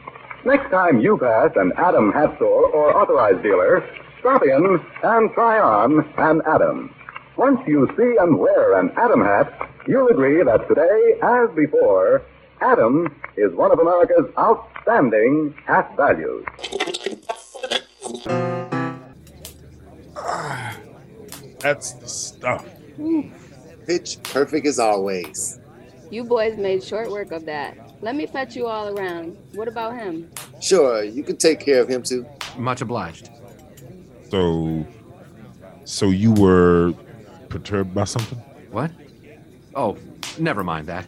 [0.43, 3.87] Next time you pass an Adam hat store or authorized dealer,
[4.19, 6.95] stop in and try on an Adam.
[7.37, 12.23] Once you see and wear an Adam hat, you'll agree that today, as before,
[12.59, 16.43] Adam is one of America's outstanding hat values.
[21.59, 22.65] That's the stuff.
[23.85, 25.59] Pitch perfect as always.
[26.09, 27.90] You boys made short work of that.
[28.01, 29.37] Let me fetch you all around.
[29.53, 30.31] What about him?
[30.59, 32.25] Sure, you can take care of him too.
[32.57, 33.29] Much obliged.
[34.29, 34.85] So,
[35.85, 36.93] so you were
[37.49, 38.39] perturbed by something?
[38.71, 38.91] What?
[39.75, 39.97] Oh,
[40.39, 41.05] never mind that.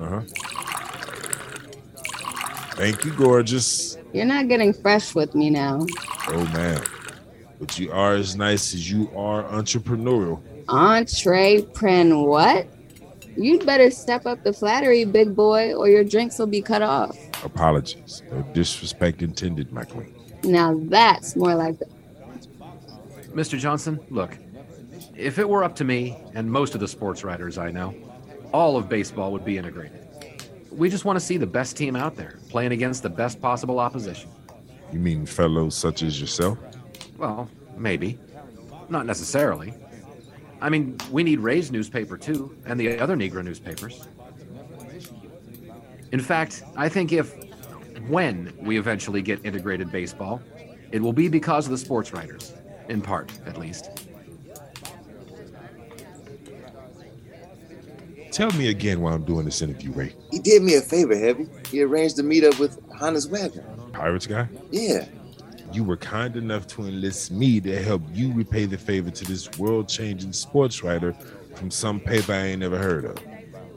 [0.00, 0.20] Uh huh.
[2.76, 3.98] Thank you, gorgeous.
[4.12, 5.86] You're not getting fresh with me now.
[6.28, 6.82] Oh man,
[7.60, 10.40] but you are as nice as you are entrepreneurial.
[10.68, 12.66] Entrepreneur what?
[13.36, 17.16] You'd better step up the flattery, big boy, or your drinks will be cut off.
[17.44, 18.22] Apologies.
[18.30, 20.14] No disrespect intended, my queen.
[20.44, 21.86] Now that's more like the
[23.34, 23.58] Mr.
[23.58, 24.36] Johnson, look,
[25.16, 27.94] if it were up to me and most of the sports writers I know,
[28.52, 30.06] all of baseball would be integrated.
[30.70, 33.78] We just want to see the best team out there playing against the best possible
[33.78, 34.30] opposition.
[34.92, 36.58] You mean fellows such as yourself?
[37.16, 38.18] Well, maybe.
[38.90, 39.72] Not necessarily.
[40.62, 44.06] I mean, we need Ray's newspaper too, and the other Negro newspapers.
[46.12, 47.34] In fact, I think if,
[48.06, 50.40] when we eventually get integrated baseball,
[50.92, 52.52] it will be because of the sports writers,
[52.88, 54.06] in part, at least.
[58.30, 60.14] Tell me again why I'm doing this interview, Ray.
[60.30, 61.48] He did me a favor, Heavy.
[61.70, 63.64] He arranged to meet up with Honus Wagner.
[63.92, 64.48] Pirates guy?
[64.70, 65.06] Yeah.
[65.72, 69.50] You were kind enough to enlist me to help you repay the favor to this
[69.58, 71.14] world changing sports writer
[71.54, 73.18] from some paper I ain't never heard of.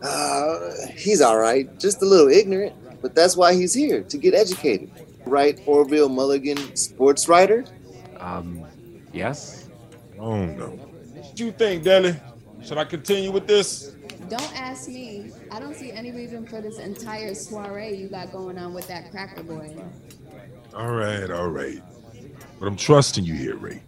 [0.01, 1.79] Uh, he's all right.
[1.79, 4.91] Just a little ignorant, but that's why he's here to get educated.
[5.25, 7.65] Right, Orville Mulligan, sports writer?
[8.19, 8.63] Um,
[9.13, 9.69] yes?
[10.19, 10.67] Oh no.
[10.67, 12.15] What do you think, Deli?
[12.61, 13.95] Should I continue with this?
[14.29, 15.31] Don't ask me.
[15.51, 19.11] I don't see any reason for this entire soiree you got going on with that
[19.11, 19.75] cracker boy.
[20.75, 21.81] All right, all right.
[22.59, 23.81] But I'm trusting you here, Ray.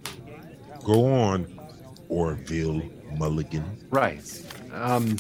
[0.84, 1.60] Go on,
[2.10, 2.82] Orville
[3.18, 3.86] Mulligan.
[3.90, 4.24] Right.
[4.74, 5.18] Um,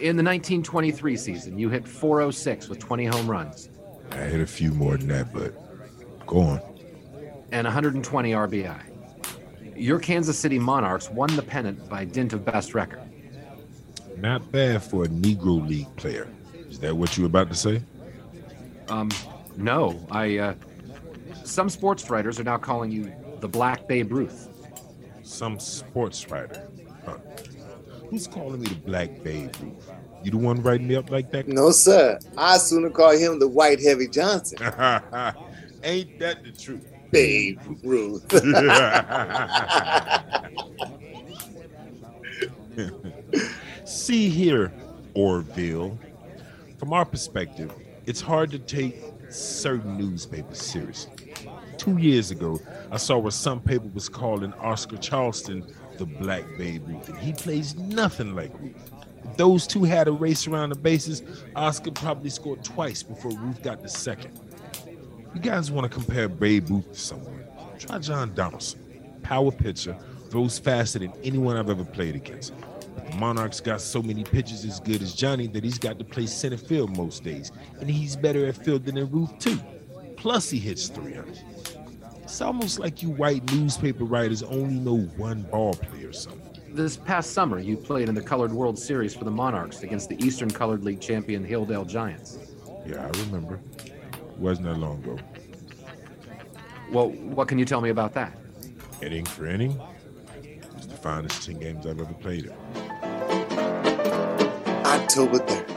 [0.00, 3.70] in the 1923 season, you hit 406 with 20 home runs
[4.12, 5.54] I hit a few more than that, but
[6.26, 6.60] go on.
[7.52, 8.80] and 120 RBI.
[9.76, 13.02] Your Kansas City Monarchs won the pennant by dint of best record.
[14.16, 16.28] Not bad for a Negro League player.
[16.70, 17.82] Is that what you were about to say?
[18.88, 19.10] Um,
[19.56, 20.54] no, I, uh,
[21.46, 24.48] some sports writers are now calling you the Black Babe Ruth.
[25.22, 26.68] Some sports writer.
[27.04, 27.18] Huh.
[28.10, 29.90] Who's calling me the Black Babe Ruth?
[30.22, 31.48] You the one writing me up like that?
[31.48, 32.18] No, sir.
[32.36, 34.58] I sooner call him the White Heavy Johnson.
[35.84, 36.84] Ain't that the truth?
[37.12, 38.26] Babe Ruth.
[43.84, 44.72] See here,
[45.14, 45.96] Orville.
[46.78, 47.72] From our perspective,
[48.04, 48.96] it's hard to take
[49.30, 51.12] certain newspapers seriously.
[51.86, 55.64] Two years ago, I saw where some paper was calling Oscar Charleston
[55.98, 58.90] the Black Babe Ruth, and he plays nothing like Ruth.
[59.24, 61.22] If those two had a race around the bases,
[61.54, 64.36] Oscar probably scored twice before Ruth got the second.
[65.32, 67.44] You guys want to compare Babe Ruth to someone?
[67.78, 68.80] Try John Donaldson.
[69.22, 69.96] Power pitcher,
[70.28, 72.52] throws faster than anyone I've ever played against.
[73.14, 76.56] Monarchs got so many pitchers as good as Johnny that he's got to play center
[76.56, 79.60] field most days, and he's better at field than Ruth too.
[80.16, 81.38] Plus, he hits 300.
[82.36, 86.60] It's almost like you white newspaper writers only know one ball player or something.
[86.68, 90.22] This past summer, you played in the Colored World Series for the Monarchs against the
[90.22, 92.36] Eastern Colored League champion Hilldale Giants.
[92.84, 93.58] Yeah, I remember.
[94.36, 95.18] Wasn't that long ago.
[96.92, 98.36] Well, what can you tell me about that?
[99.00, 99.80] Inning for inning,
[100.76, 102.52] it's the finest 10 games I've ever played in.
[104.84, 105.75] October 3rd.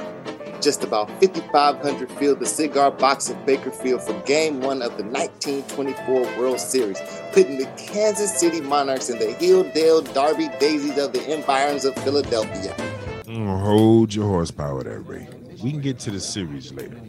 [0.62, 5.04] Just about 5,500 filled the cigar box of Baker Field for game one of the
[5.04, 7.00] 1924 World Series,
[7.32, 12.76] putting the Kansas City Monarchs in the Hilldale Darby Daisies of the Environs of Philadelphia.
[13.24, 15.30] Mm, hold your horsepower there, Ray.
[15.64, 17.00] We can get to the series later.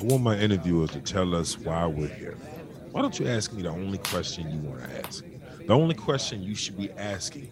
[0.00, 2.36] I want my interviewers to tell us why we're here.
[2.90, 5.24] Why don't you ask me the only question you want to ask?
[5.66, 7.48] The only question you should be asking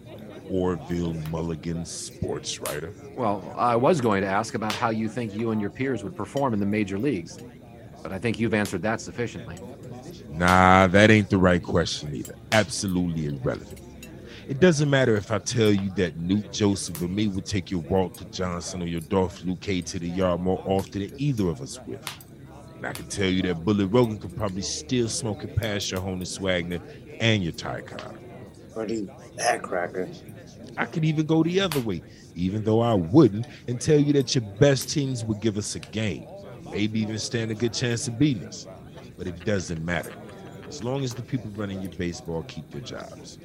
[0.49, 2.93] Orville Mulligan sports writer.
[3.15, 6.15] Well, I was going to ask about how you think you and your peers would
[6.15, 7.37] perform in the major leagues,
[8.03, 9.57] but I think you've answered that sufficiently.
[10.29, 12.35] Nah, that ain't the right question either.
[12.51, 13.81] Absolutely irrelevant.
[14.47, 17.81] It doesn't matter if I tell you that Newt Joseph or me would take your
[17.81, 21.79] Walter Johnson or your Dolph Luque to the yard more often than either of us
[21.87, 21.99] would.
[22.75, 26.01] And I can tell you that Bullet Rogan could probably still smoke it past your
[26.01, 26.79] Honus Wagner
[27.19, 28.15] and your Ty Cobb.
[28.75, 30.09] That cracker.
[30.77, 32.01] I could even go the other way,
[32.35, 35.79] even though I wouldn't, and tell you that your best teams would give us a
[35.79, 36.27] game,
[36.69, 38.67] maybe even stand a good chance of beating us.
[39.17, 40.11] But it doesn't matter.
[40.67, 43.37] As long as the people running your baseball keep their jobs.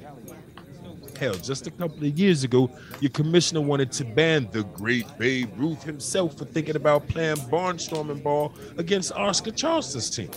[1.17, 5.49] Hell, just a couple of years ago, your commissioner wanted to ban the great Babe
[5.55, 10.31] Ruth himself for thinking about playing barnstorming ball against Oscar Charleston's team.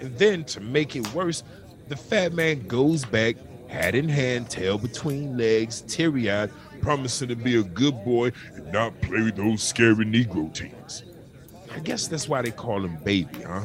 [0.00, 1.44] And then, to make it worse,
[1.88, 3.36] the fat man goes back,
[3.72, 6.50] hat in hand, tail between legs, teary eyed,
[6.82, 11.04] promising to be a good boy and not play with those scary Negro teams.
[11.74, 13.64] I guess that's why they call him Baby, huh?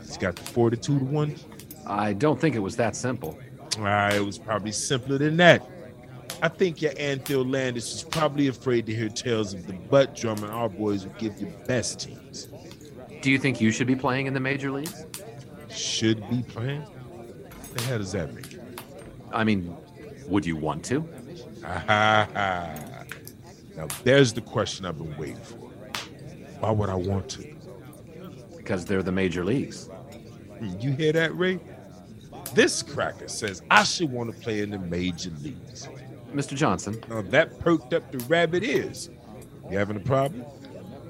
[0.00, 1.36] He's got the fortitude one.
[1.86, 3.38] I don't think it was that simple.
[3.78, 5.62] Ah, it was probably simpler than that.
[6.40, 10.50] I think your Anfield Landis was probably afraid to hear tales of the butt drumming
[10.50, 12.48] our boys would give your best teams.
[13.20, 15.04] Do you think you should be playing in the major leagues?
[15.68, 16.82] Should be playing?
[16.82, 18.47] What the hell does that mean?
[19.32, 19.76] I mean,
[20.26, 21.08] would you want to?
[23.76, 25.54] Now there's the question I've been waiting for.
[26.58, 27.54] Why would I want to?
[28.56, 29.86] Because they're the major leagues.
[30.58, 31.60] Hmm, you hear that, Ray?
[32.54, 35.88] This cracker says I should want to play in the major leagues.
[36.34, 36.56] Mr.
[36.56, 39.10] Johnson, Now that perked up the rabbit ears.
[39.70, 40.44] You having a problem?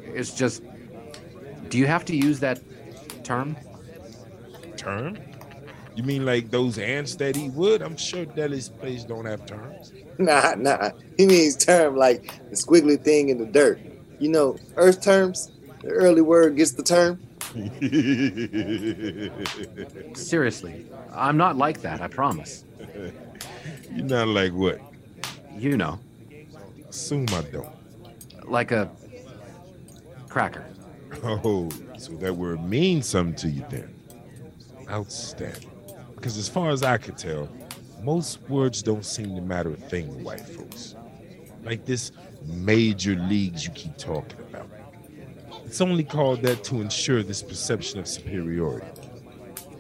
[0.05, 0.63] it's just.
[1.71, 2.61] Do you have to use that
[3.25, 3.57] term?
[4.77, 5.17] Term?
[5.99, 7.83] You mean like those ants that eat wood?
[7.83, 9.93] I'm sure Deli's place don't have terms.
[10.21, 10.91] Nah, nah.
[11.17, 13.81] He means term like the squiggly thing in the dirt.
[14.21, 15.51] You know, earth terms.
[15.83, 17.21] The early word gets the term.
[20.15, 22.65] Seriously, I'm not like that, I promise.
[23.93, 24.81] You're not like what?
[25.57, 25.99] You know,
[26.89, 27.69] Assume I don't.
[28.45, 28.89] like a
[30.29, 30.65] cracker.
[31.25, 33.93] Oh, so that word means something to you then.
[34.89, 35.68] Outstanding.
[36.19, 37.49] Because as far as I could tell,
[38.03, 40.97] most words don't seem to matter a thing to white folks.
[41.63, 42.11] Like this
[42.45, 44.69] major leagues you keep talking about.
[45.65, 48.87] It's only called that to ensure this perception of superiority.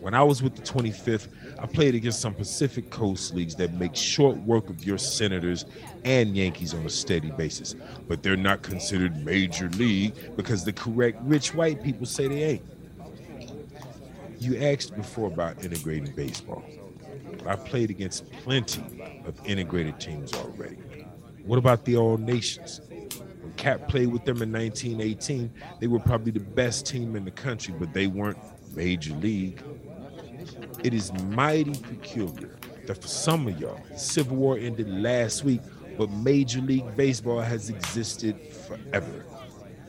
[0.01, 1.27] When I was with the 25th,
[1.59, 5.64] I played against some Pacific Coast leagues that make short work of your Senators
[6.05, 7.74] and Yankees on a steady basis,
[8.07, 12.78] but they're not considered major league because the correct rich white people say they ain't.
[14.38, 16.64] You asked before about integrating baseball.
[17.46, 18.83] I played against plenty
[19.24, 20.77] of integrated teams already.
[21.44, 22.81] What about the All Nations?
[22.88, 27.31] When Cap played with them in 1918, they were probably the best team in the
[27.31, 28.38] country, but they weren't
[28.77, 29.62] major league.
[30.85, 35.61] It is mighty peculiar that for some of y'all, the Civil War ended last week,
[35.96, 39.24] but Major League Baseball has existed forever.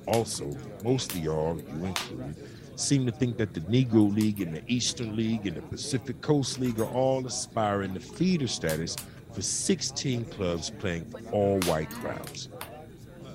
[0.07, 0.51] Also,
[0.83, 2.35] most of y'all, you included,
[2.79, 6.59] seem to think that the Negro League and the Eastern League and the Pacific Coast
[6.59, 8.95] League are all aspiring to feeder status
[9.33, 12.49] for 16 clubs playing for all white crowds.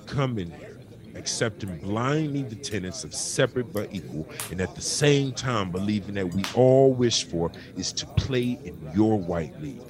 [0.07, 0.79] Come in here,
[1.15, 6.33] accepting blindly the tenets of separate but equal, and at the same time believing that
[6.33, 9.81] we all wish for is to play in your white league.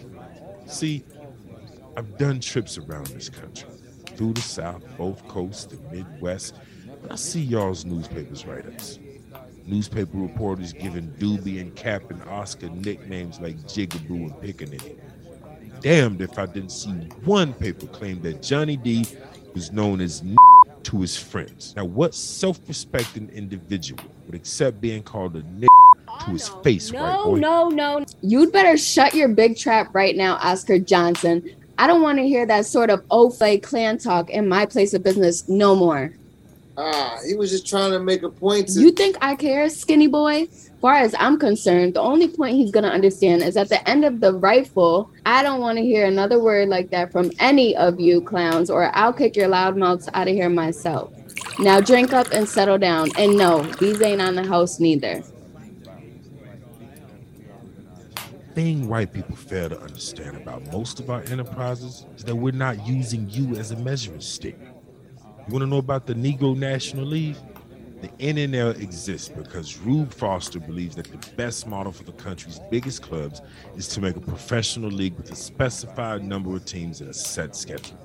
[0.68, 1.04] See,
[1.98, 3.70] I've done trips around this country,
[4.16, 6.56] through the South, both coasts, the Midwest,
[7.04, 9.00] and I see y'all's newspapers write ups.
[9.66, 14.98] Newspaper reporters giving Dobie and Cap and Oscar nicknames like Jigaboo and Pickaninny.
[15.82, 16.92] Damned if I didn't see
[17.24, 19.06] one paper claim that Johnny D
[19.54, 20.24] was known as
[20.84, 21.74] to his friends.
[21.76, 27.26] Now, what self-respecting individual would accept being called a to his oh, face, white No,
[27.26, 27.40] boy?
[27.40, 28.06] no, no.
[28.22, 31.50] You'd better shut your big trap right now, Oscar Johnson.
[31.78, 35.04] I don't want to hear that sort of Ofay clan talk in my place of
[35.04, 36.14] business no more.
[36.78, 40.08] Ah, he was just trying to make a point to You think I care, skinny
[40.08, 40.48] boy?
[40.82, 44.20] Far as I'm concerned, the only point he's gonna understand is at the end of
[44.20, 48.22] the rifle, I don't want to hear another word like that from any of you
[48.22, 51.14] clowns, or I'll kick your loud mouths out of here myself.
[51.60, 53.10] Now drink up and settle down.
[53.18, 55.24] And no, these ain't on the house neither.
[58.56, 62.88] thing white people fail to understand about most of our enterprises is that we're not
[62.88, 64.58] using you as a measuring stick.
[65.48, 67.36] You want to know about the Negro National League?
[68.02, 73.04] The NNL exists because Rube Foster believes that the best model for the country's biggest
[73.04, 73.42] clubs
[73.78, 77.56] is to make a professional league with a specified number of teams and a set
[77.56, 77.96] schedule.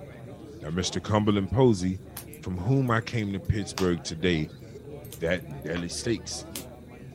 [0.60, 1.02] Now, Mr.
[1.02, 1.98] Cumberland Posey,
[2.42, 4.50] from whom I came to Pittsburgh today,
[5.20, 6.44] that deadly stakes.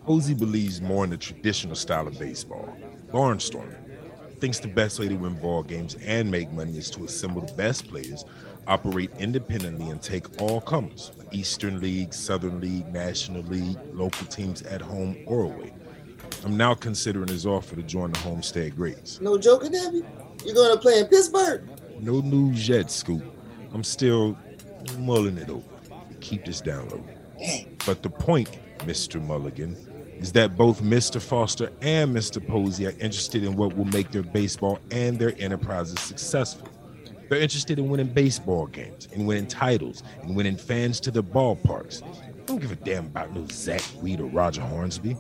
[0.06, 2.76] Posey believes more in the traditional style of baseball,
[3.12, 3.78] barnstorming.
[4.40, 7.54] Thinks the best way to win ball games and make money is to assemble the
[7.54, 8.26] best players,
[8.68, 14.82] operate independently, and take all comers Eastern League, Southern League, National League, local teams at
[14.82, 15.74] home or away.
[16.44, 19.20] I'm now considering his offer to join the Homestead Grays.
[19.22, 20.04] No joking, Debbie.
[20.46, 21.68] You're going to play in Pittsburgh.
[22.00, 23.24] No news yet, Scoop.
[23.74, 24.38] I'm still
[25.00, 25.64] mulling it over.
[26.22, 27.04] Keep this down low.
[27.40, 27.78] Dang.
[27.86, 29.22] But the point, Mr.
[29.22, 29.76] Mulligan,
[30.18, 31.22] is that both Mr.
[31.22, 32.46] Foster and Mr.
[32.46, 36.70] Posey are interested in what will make their baseball and their enterprises successful.
[37.30, 42.02] They're interested in winning baseball games, in winning titles, in winning fans to their ballparks.
[42.02, 45.18] They don't give a damn about no Zack Wheat or Roger Hornsby.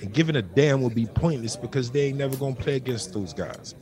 [0.00, 3.32] And giving a damn will be pointless because they ain't never gonna play against those
[3.32, 3.74] guys.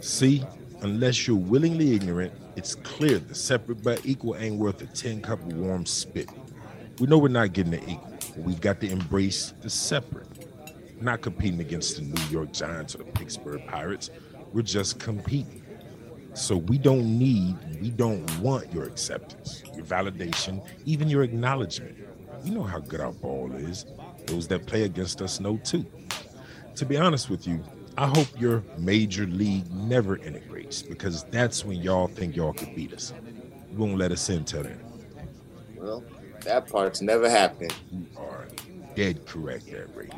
[0.00, 0.42] See,
[0.82, 5.40] unless you're willingly ignorant, it's clear the separate but equal ain't worth a 10 cup
[5.40, 6.28] of warm spit.
[6.98, 10.26] We know we're not getting the equal, we've got to embrace the separate.
[11.00, 14.10] Not competing against the New York Giants or the Pittsburgh Pirates.
[14.52, 15.59] We're just competing.
[16.34, 21.96] So we don't need, we don't want your acceptance, your validation, even your acknowledgement.
[22.44, 23.84] You know how good our ball is.
[24.26, 25.84] Those that play against us know too.
[26.76, 27.62] To be honest with you,
[27.98, 32.94] I hope your major league never integrates because that's when y'all think y'all could beat
[32.94, 33.12] us.
[33.70, 34.80] You won't let us in till then.
[35.76, 36.04] Well,
[36.42, 37.74] that part's never happened.
[37.90, 38.46] You are
[38.94, 40.16] dead correct there, Brady.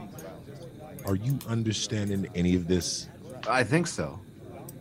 [1.06, 3.08] Are you understanding any of this?
[3.48, 4.20] I think so.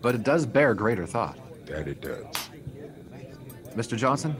[0.02, 1.38] But it does bear greater thought.
[1.68, 2.26] That it does.
[3.76, 3.96] Mr.
[3.96, 4.36] Johnson,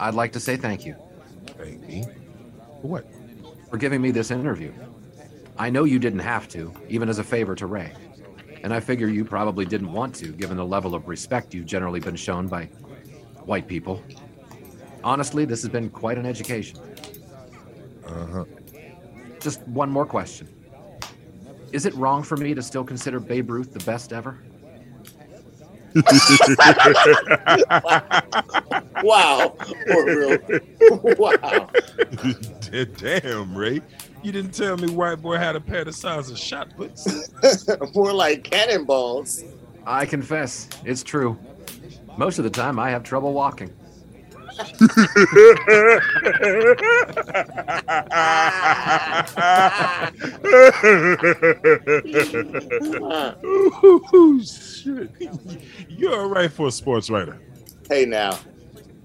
[0.00, 0.96] I'd like to say thank you
[1.58, 2.04] Thank me.
[2.80, 3.06] For what?
[3.72, 4.70] for giving me this interview.
[5.58, 7.90] I know you didn't have to, even as a favor to Ray.
[8.62, 11.98] And I figure you probably didn't want to, given the level of respect you've generally
[11.98, 12.66] been shown by
[13.46, 14.02] white people.
[15.02, 16.78] Honestly, this has been quite an education.
[18.06, 18.44] Uh huh.
[19.40, 20.48] Just one more question.
[21.72, 24.38] Is it wrong for me to still consider Babe Ruth the best ever?
[29.02, 29.56] Wow.
[29.86, 30.38] For real.
[31.18, 31.68] wow.
[32.96, 33.80] Damn, Ray.
[34.22, 37.06] You didn't tell me white boy had a pair the size of shot puts.
[37.94, 39.42] More like cannonballs.
[39.84, 41.36] I confess, it's true.
[42.16, 43.72] Most of the time, I have trouble walking.
[53.44, 55.10] Ooh, shit.
[55.88, 57.38] You're all right for a sports writer.
[57.88, 58.38] Hey now.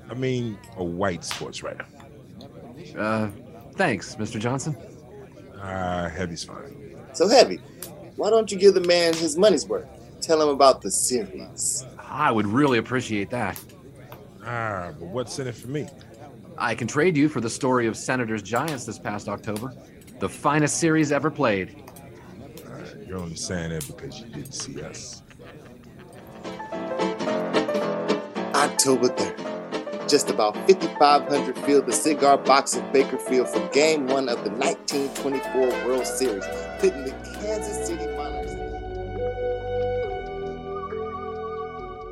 [0.09, 1.85] I mean, a white sports writer.
[2.97, 3.29] Uh,
[3.73, 4.39] thanks, Mr.
[4.39, 4.75] Johnson.
[5.61, 6.95] Ah, heavy's fine.
[7.13, 7.57] So heavy.
[8.15, 9.87] Why don't you give the man his money's worth?
[10.21, 11.85] Tell him about the series.
[11.99, 13.59] I would really appreciate that.
[14.49, 15.89] Ah, but what's in it for me?
[16.57, 19.73] I can trade you for the story of Senators Giants this past October.
[20.21, 21.83] The finest series ever played.
[23.05, 25.21] You're only saying that because you didn't see us.
[28.55, 30.09] October 3rd.
[30.09, 35.85] Just about 5,500 filled the cigar box of Bakerfield for game one of the 1924
[35.85, 36.45] World Series,
[36.79, 38.53] pitting the Kansas City Monarchs.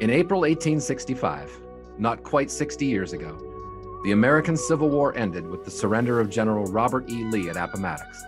[0.01, 1.61] In April 1865,
[1.97, 3.37] not quite 60 years ago,
[4.03, 7.23] the American Civil War ended with the surrender of General Robert E.
[7.25, 8.23] Lee at Appomattox.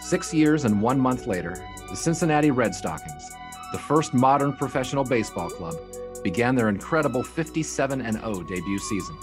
[0.00, 1.56] Six years and one month later,
[1.88, 3.30] the Cincinnati Red Stockings,
[3.72, 5.74] the first modern professional baseball club,
[6.22, 9.16] began their incredible 57 0 debut season.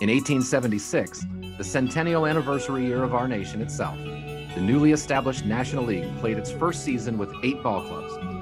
[0.00, 1.24] In 1876,
[1.58, 6.50] the centennial anniversary year of our nation itself, the newly established National League played its
[6.50, 8.35] first season with eight ball clubs.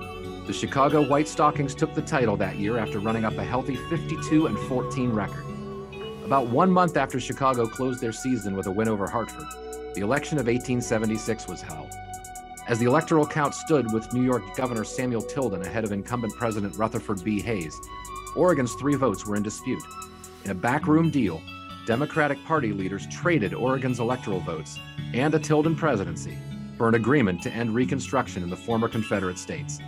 [0.47, 4.45] The Chicago White Stockings took the title that year after running up a healthy 52
[4.45, 5.43] and 14 record.
[6.23, 9.47] About one month after Chicago closed their season with a win over Hartford,
[9.95, 11.89] the election of 1876 was held.
[12.69, 16.77] As the electoral count stood with New York Governor Samuel Tilden ahead of incumbent President
[16.77, 17.41] Rutherford B.
[17.41, 17.75] Hayes,
[18.37, 19.83] Oregon's three votes were in dispute.
[20.45, 21.41] In a backroom deal,
[21.87, 24.79] Democratic Party leaders traded Oregon's electoral votes
[25.15, 26.37] and a Tilden presidency
[26.77, 29.79] for an agreement to end Reconstruction in the former Confederate states.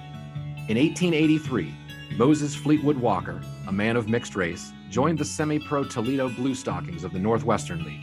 [0.68, 1.72] In 1883,
[2.16, 7.04] Moses Fleetwood Walker, a man of mixed race, joined the semi pro Toledo Blue Stockings
[7.04, 8.02] of the Northwestern League.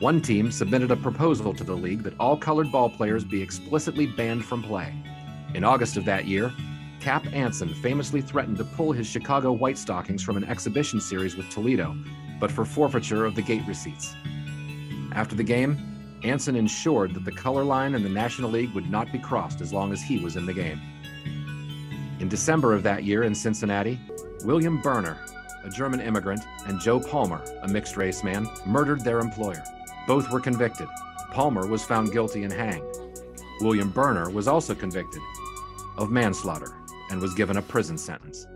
[0.00, 4.06] One team submitted a proposal to the league that all colored ball players be explicitly
[4.06, 4.92] banned from play.
[5.54, 6.52] In August of that year,
[6.98, 11.48] Cap Anson famously threatened to pull his Chicago White Stockings from an exhibition series with
[11.48, 11.96] Toledo,
[12.40, 14.16] but for forfeiture of the gate receipts.
[15.12, 15.78] After the game,
[16.24, 19.72] Anson ensured that the color line in the National League would not be crossed as
[19.72, 20.80] long as he was in the game.
[22.20, 23.96] In December of that year in Cincinnati,
[24.44, 25.16] William Berner,
[25.62, 29.62] a German immigrant, and Joe Palmer, a mixed race man, murdered their employer.
[30.08, 30.88] Both were convicted.
[31.30, 32.84] Palmer was found guilty and hanged.
[33.60, 35.22] William Berner was also convicted
[35.96, 36.74] of manslaughter
[37.10, 38.48] and was given a prison sentence.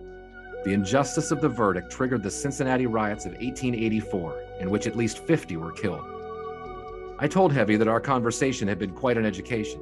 [0.65, 5.19] The injustice of the verdict triggered the Cincinnati riots of 1884, in which at least
[5.19, 6.05] 50 were killed.
[7.21, 9.81] I told Heavy that our conversation had been quite an education,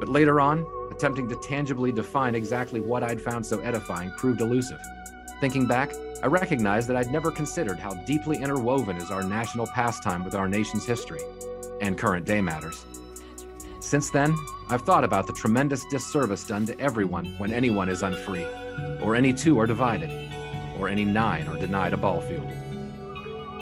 [0.00, 0.66] but later on,
[0.96, 4.80] attempting to tangibly define exactly what I'd found so edifying proved elusive.
[5.40, 5.92] Thinking back,
[6.22, 10.48] I recognized that I'd never considered how deeply interwoven is our national pastime with our
[10.48, 11.20] nation's history
[11.82, 12.86] and current day matters.
[13.80, 14.34] Since then,
[14.70, 18.46] I've thought about the tremendous disservice done to everyone when anyone is unfree,
[19.02, 20.10] or any two are divided,
[20.78, 22.50] or any nine are denied a ball field.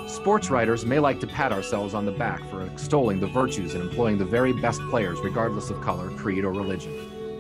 [0.09, 3.83] Sports writers may like to pat ourselves on the back for extolling the virtues and
[3.83, 6.93] employing the very best players regardless of color, creed, or religion.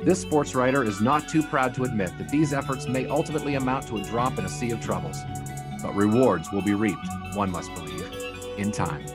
[0.04, 3.86] This sports writer is not too proud to admit that these efforts may ultimately amount
[3.88, 5.16] to a drop in a sea of troubles.
[5.82, 8.06] But rewards will be reaped, one must believe,
[8.58, 9.06] in time.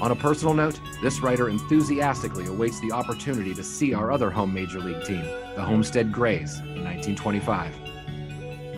[0.00, 4.54] On a personal note, this writer enthusiastically awaits the opportunity to see our other home
[4.54, 5.24] Major League team,
[5.56, 7.74] the Homestead Grays, in 1925.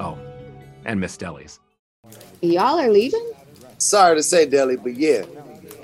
[0.00, 0.18] Oh,
[0.84, 1.60] and Miss Deli's.
[2.42, 3.32] Y'all are leaving?
[3.78, 5.22] Sorry to say, Deli, but yeah,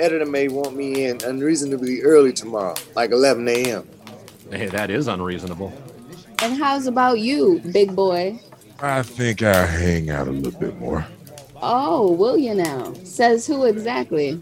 [0.01, 3.89] editor may want me in unreasonably early tomorrow, like 11 a.m.
[4.51, 5.73] Hey, that is unreasonable.
[6.43, 8.41] And how's about you, big boy?
[8.81, 11.07] I think I'll hang out a little bit more.
[11.63, 12.93] Oh, will you now?
[13.05, 14.41] Says who exactly?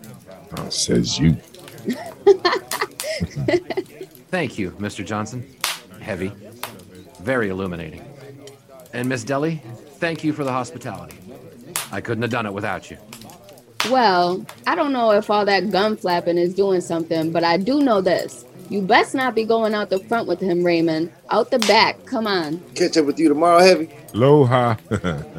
[0.57, 1.33] Uh, says you.
[4.31, 5.05] Thank you, Mr.
[5.05, 5.47] Johnson.
[6.01, 6.33] Heavy.
[7.21, 8.05] Very illuminating.
[8.93, 9.61] And Miss Deli,
[9.99, 11.19] thank you for the hospitality.
[11.93, 12.97] I couldn't have done it without you.
[13.91, 17.81] Well, I don't know if all that gun flapping is doing something, but I do
[17.81, 18.45] know this.
[18.69, 21.13] You best not be going out the front with him, Raymond.
[21.31, 22.05] Out the back.
[22.05, 22.61] Come on.
[22.75, 23.91] Catch up with you tomorrow, Heavy.
[24.15, 24.77] Aloha.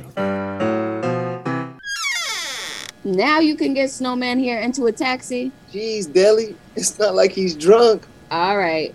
[3.06, 5.52] Now you can get Snowman here into a taxi.
[5.72, 8.06] Jeez, Deli, it's not like he's drunk.
[8.30, 8.94] All right.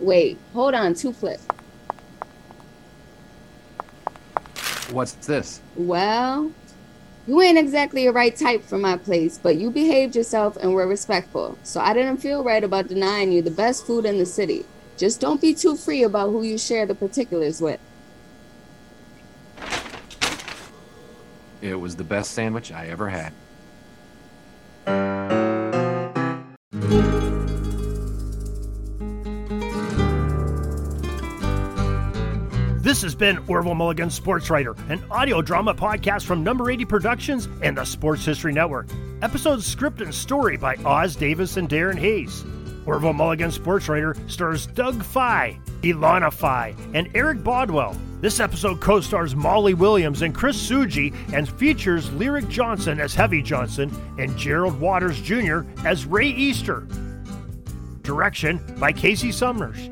[0.00, 1.40] Wait, hold on, two flip.
[4.90, 5.60] What's this?
[5.76, 6.50] Well,
[7.26, 10.86] you ain't exactly a right type for my place, but you behaved yourself and were
[10.86, 11.58] respectful.
[11.62, 14.64] So I didn't feel right about denying you the best food in the city.
[14.96, 17.80] Just don't be too free about who you share the particulars with.
[21.60, 23.32] It was the best sandwich I ever had.
[33.00, 37.48] This has been Orville Mulligan Sports Writer, an audio drama podcast from Number 80 Productions
[37.62, 38.88] and the Sports History Network.
[39.22, 42.44] Episode script and story by Os Davis and Darin Hayes.
[42.84, 47.96] Orville Mulligan Sports Writer stars Doug Fye, Ilona Fye, and Eric Bodwell.
[48.20, 53.40] This episode co stars Molly Williams and Chris Sugi and features Lyrik Johnson as Heavy
[53.40, 55.60] Johnson and Gerald Waters Jr.
[55.86, 56.86] as Ray Easter.
[58.02, 59.88] Direction by Kasey Summers.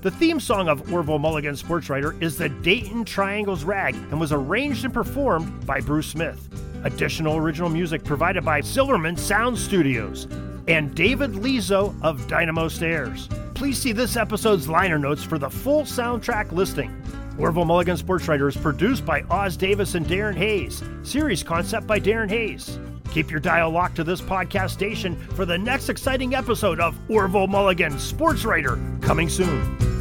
[0.00, 4.30] The theme song of Orville Mulligan Sports Writer is the Dayton Triangles Rag and was
[4.30, 6.48] arranged and performed by Bruce Smith.
[6.84, 10.28] Additional original music provided by Silverman Sound Studios
[10.68, 13.28] and David Lizo of Dynamo Stairs.
[13.54, 16.94] Please see this episode's liner notes for the full soundtrack listing.
[17.36, 20.80] Orville Mulligan Sports Writer is produced by Os Davis and Darin Hayes.
[21.02, 22.78] Series concept by Darin Hayes.
[23.18, 27.48] Keep your dial locked to this podcast station for the next exciting episode of Orville
[27.48, 29.97] Mulligan Sports Writer coming soon.